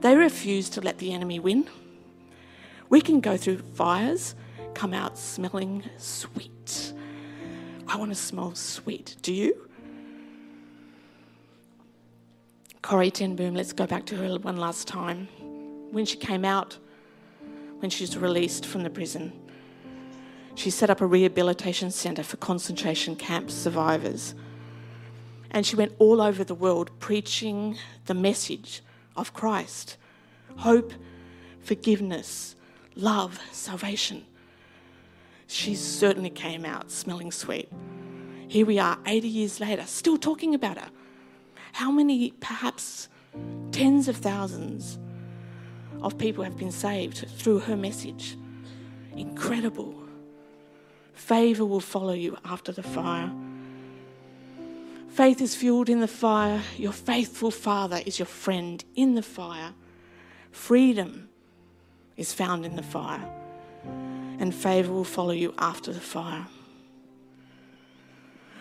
They 0.00 0.16
refuse 0.16 0.68
to 0.70 0.82
let 0.82 0.98
the 0.98 1.14
enemy 1.14 1.38
win. 1.38 1.66
We 2.90 3.00
can 3.00 3.20
go 3.20 3.38
through 3.38 3.58
fires, 3.74 4.34
come 4.74 4.92
out 4.92 5.16
smelling 5.16 5.84
sweet. 5.96 6.92
I 7.88 7.96
want 7.96 8.10
to 8.10 8.14
smell 8.14 8.54
sweet. 8.54 9.16
Do 9.22 9.32
you? 9.32 9.66
Corrie 12.82 13.10
Ten 13.10 13.34
Boom, 13.34 13.54
let's 13.54 13.72
go 13.72 13.86
back 13.86 14.04
to 14.06 14.16
her 14.16 14.38
one 14.38 14.58
last 14.58 14.86
time. 14.86 15.28
When 15.90 16.04
she 16.04 16.16
came 16.16 16.44
out, 16.44 16.78
when 17.80 17.90
she 17.90 18.04
was 18.04 18.16
released 18.16 18.64
from 18.64 18.82
the 18.82 18.90
prison, 18.90 19.32
she 20.54 20.70
set 20.70 20.90
up 20.90 21.00
a 21.00 21.06
rehabilitation 21.06 21.90
centre 21.90 22.22
for 22.22 22.36
concentration 22.36 23.16
camp 23.16 23.50
survivors. 23.50 24.34
And 25.50 25.66
she 25.66 25.76
went 25.76 25.92
all 25.98 26.20
over 26.20 26.44
the 26.44 26.54
world 26.54 26.90
preaching 27.00 27.76
the 28.06 28.14
message 28.14 28.82
of 29.16 29.32
Christ 29.32 29.96
hope, 30.56 30.92
forgiveness, 31.60 32.54
love, 32.94 33.40
salvation. 33.50 34.24
She 35.46 35.74
certainly 35.74 36.28
came 36.30 36.64
out 36.64 36.90
smelling 36.90 37.32
sweet. 37.32 37.68
Here 38.46 38.66
we 38.66 38.78
are, 38.78 38.98
80 39.06 39.28
years 39.28 39.60
later, 39.60 39.84
still 39.86 40.18
talking 40.18 40.54
about 40.54 40.76
her. 40.76 40.90
How 41.72 41.90
many, 41.90 42.32
perhaps 42.32 43.08
tens 43.70 44.08
of 44.08 44.16
thousands 44.16 44.98
of 46.02 46.18
people 46.18 46.44
have 46.44 46.56
been 46.56 46.72
saved 46.72 47.26
through 47.36 47.60
her 47.60 47.76
message? 47.76 48.36
Incredible. 49.16 49.94
Favor 51.14 51.64
will 51.64 51.80
follow 51.80 52.12
you 52.12 52.36
after 52.44 52.72
the 52.72 52.82
fire. 52.82 53.30
Faith 55.08 55.40
is 55.40 55.54
fueled 55.54 55.88
in 55.88 56.00
the 56.00 56.08
fire. 56.08 56.62
Your 56.76 56.92
faithful 56.92 57.50
Father 57.50 58.00
is 58.06 58.18
your 58.18 58.26
friend 58.26 58.82
in 58.94 59.14
the 59.14 59.22
fire. 59.22 59.72
Freedom 60.52 61.28
is 62.16 62.32
found 62.32 62.64
in 62.64 62.76
the 62.76 62.82
fire. 62.82 63.28
And 64.38 64.54
favor 64.54 64.92
will 64.92 65.04
follow 65.04 65.32
you 65.32 65.52
after 65.58 65.92
the 65.92 66.00
fire. 66.00 66.46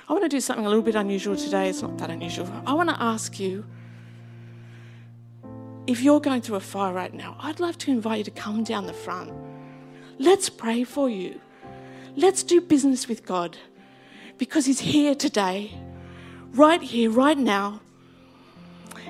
I 0.08 0.14
want 0.14 0.26
to 0.26 0.30
do 0.30 0.42
something 0.42 0.66
a 0.66 0.70
little 0.70 0.84
bit 0.84 0.96
unusual 0.96 1.36
today. 1.36 1.70
It's 1.70 1.84
not 1.84 1.98
that 2.00 2.10
unusual. 2.10 2.52
I 2.66 2.74
want 2.74 2.90
to 2.90 3.00
ask 3.02 3.40
you 3.40 3.64
if 5.90 6.04
you're 6.04 6.20
going 6.20 6.40
through 6.40 6.56
a 6.58 6.60
fire 6.60 6.94
right 6.94 7.16
now, 7.16 7.36
I'd 7.40 7.60
love 7.60 7.76
to 7.80 7.90
invite 7.90 8.20
you 8.20 8.24
to 8.26 8.32
come 8.32 8.64
down 8.64 8.86
the 8.86 8.94
front. 8.94 9.34
Let's 10.20 10.48
pray 10.48 10.84
for 10.84 11.10
you. 11.10 11.42
Let's 12.16 12.44
do 12.44 12.62
business 12.62 13.08
with 13.08 13.26
God 13.26 13.58
because 14.38 14.68
He's 14.68 14.82
here 14.82 15.16
today, 15.16 15.74
right 16.54 16.80
here, 16.80 17.10
right 17.10 17.38
now. 17.38 17.82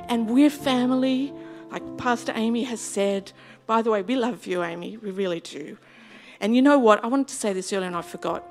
And 0.07 0.29
we're 0.29 0.49
family, 0.49 1.33
like 1.69 1.97
Pastor 1.97 2.31
Amy 2.33 2.63
has 2.63 2.79
said. 2.79 3.33
By 3.67 3.81
the 3.81 3.91
way, 3.91 4.01
we 4.01 4.15
love 4.15 4.47
you, 4.47 4.63
Amy. 4.63 4.95
We 4.95 5.11
really 5.11 5.41
do. 5.41 5.77
And 6.39 6.55
you 6.55 6.61
know 6.61 6.79
what? 6.79 7.03
I 7.03 7.07
wanted 7.07 7.27
to 7.27 7.35
say 7.35 7.51
this 7.51 7.73
earlier 7.73 7.87
and 7.87 7.95
I 7.97 8.01
forgot 8.01 8.41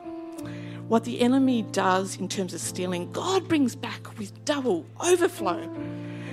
what 0.88 1.04
the 1.04 1.20
enemy 1.22 1.62
does 1.62 2.16
in 2.16 2.28
terms 2.28 2.52
of 2.52 2.60
stealing, 2.60 3.10
God 3.12 3.48
brings 3.48 3.74
back 3.74 4.18
with 4.18 4.44
double 4.44 4.84
overflow. 5.00 5.70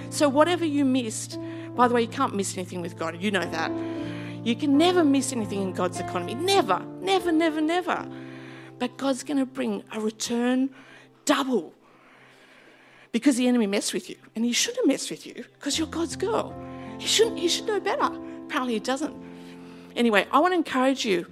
So, 0.09 0.29
whatever 0.29 0.65
you 0.65 0.85
missed, 0.85 1.37
by 1.75 1.87
the 1.87 1.93
way, 1.93 2.01
you 2.01 2.07
can't 2.07 2.35
miss 2.35 2.57
anything 2.57 2.81
with 2.81 2.97
God. 2.97 3.21
You 3.21 3.31
know 3.31 3.45
that. 3.49 3.71
You 4.45 4.55
can 4.55 4.77
never 4.77 5.03
miss 5.03 5.33
anything 5.33 5.61
in 5.61 5.73
God's 5.73 5.99
economy. 5.99 6.35
Never, 6.35 6.79
never, 7.01 7.31
never, 7.31 7.61
never. 7.61 8.07
But 8.77 8.97
God's 8.97 9.23
going 9.23 9.37
to 9.37 9.45
bring 9.45 9.83
a 9.91 9.99
return 9.99 10.69
double 11.25 11.73
because 13.11 13.37
the 13.37 13.47
enemy 13.47 13.65
messed 13.65 13.93
with 13.93 14.09
you. 14.09 14.17
And 14.35 14.45
he 14.45 14.51
shouldn't 14.51 14.87
mess 14.87 15.09
with 15.09 15.25
you 15.25 15.45
because 15.53 15.79
you're 15.79 15.87
God's 15.87 16.15
girl. 16.15 16.53
He, 16.99 17.07
shouldn't, 17.07 17.39
he 17.39 17.47
should 17.47 17.65
know 17.65 17.79
better. 17.79 18.09
Apparently, 18.45 18.73
he 18.73 18.79
doesn't. 18.79 19.15
Anyway, 19.95 20.27
I 20.31 20.39
want 20.39 20.51
to 20.51 20.57
encourage 20.57 21.05
you 21.05 21.25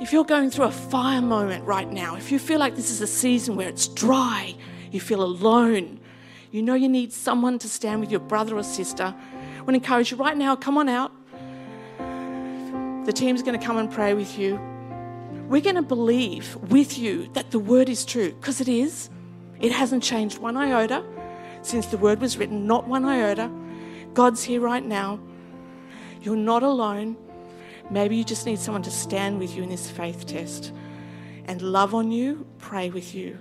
if 0.00 0.12
you're 0.12 0.24
going 0.24 0.50
through 0.50 0.66
a 0.66 0.72
fire 0.72 1.22
moment 1.22 1.64
right 1.64 1.90
now, 1.90 2.16
if 2.16 2.32
you 2.32 2.38
feel 2.38 2.58
like 2.58 2.76
this 2.76 2.90
is 2.90 3.00
a 3.00 3.06
season 3.06 3.56
where 3.56 3.68
it's 3.68 3.88
dry, 3.88 4.54
you 4.90 5.00
feel 5.00 5.22
alone, 5.22 6.00
you 6.54 6.62
know 6.62 6.74
you 6.74 6.88
need 6.88 7.12
someone 7.12 7.58
to 7.58 7.68
stand 7.68 8.00
with 8.00 8.12
your 8.12 8.20
brother 8.20 8.56
or 8.56 8.62
sister, 8.62 9.12
I 9.12 9.58
want 9.62 9.70
to 9.70 9.74
encourage 9.74 10.12
you 10.12 10.16
right 10.16 10.36
now, 10.36 10.54
come 10.54 10.78
on 10.78 10.88
out. 10.88 11.10
The 13.06 13.12
team's 13.12 13.42
going 13.42 13.58
to 13.58 13.66
come 13.66 13.76
and 13.76 13.90
pray 13.90 14.14
with 14.14 14.38
you. 14.38 14.60
We're 15.48 15.60
going 15.60 15.74
to 15.74 15.82
believe 15.82 16.54
with 16.70 16.96
you 16.96 17.28
that 17.32 17.50
the 17.50 17.58
word 17.58 17.88
is 17.88 18.04
true, 18.04 18.32
because 18.34 18.60
it 18.60 18.68
is. 18.68 19.10
It 19.60 19.72
hasn't 19.72 20.04
changed 20.04 20.38
one 20.38 20.56
iota 20.56 21.04
since 21.62 21.86
the 21.86 21.98
word 21.98 22.20
was 22.20 22.36
written, 22.36 22.68
not 22.68 22.86
one 22.86 23.04
iota. 23.04 23.50
God's 24.12 24.44
here 24.44 24.60
right 24.60 24.84
now. 24.84 25.18
You're 26.22 26.36
not 26.36 26.62
alone. 26.62 27.16
Maybe 27.90 28.14
you 28.14 28.22
just 28.22 28.46
need 28.46 28.60
someone 28.60 28.82
to 28.82 28.92
stand 28.92 29.40
with 29.40 29.56
you 29.56 29.64
in 29.64 29.70
this 29.70 29.90
faith 29.90 30.24
test 30.24 30.72
and 31.46 31.60
love 31.60 31.96
on 31.96 32.12
you, 32.12 32.46
pray 32.58 32.90
with 32.90 33.12
you. 33.12 33.40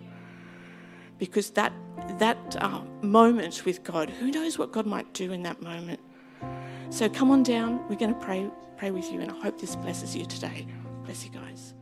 Because 1.18 1.52
that, 1.52 1.74
that 2.20 2.56
uh, 2.60 2.82
moment 3.02 3.66
with 3.66 3.84
God, 3.84 4.10
who 4.10 4.32
knows 4.32 4.58
what 4.58 4.72
God 4.72 4.86
might 4.86 5.12
do 5.14 5.32
in 5.32 5.44
that 5.44 5.62
moment? 5.62 6.00
So 6.90 7.10
come 7.10 7.32
on 7.32 7.44
down. 7.44 7.88
We're 7.90 7.96
going 7.96 8.14
to 8.14 8.20
pray, 8.20 8.50
pray 8.78 8.92
with 8.92 9.12
you, 9.12 9.22
and 9.22 9.32
I 9.32 9.40
hope 9.40 9.60
this 9.60 9.76
blesses 9.76 10.16
you 10.16 10.26
today. 10.26 10.68
Bless 11.04 11.24
you 11.26 11.32
guys. 11.32 11.73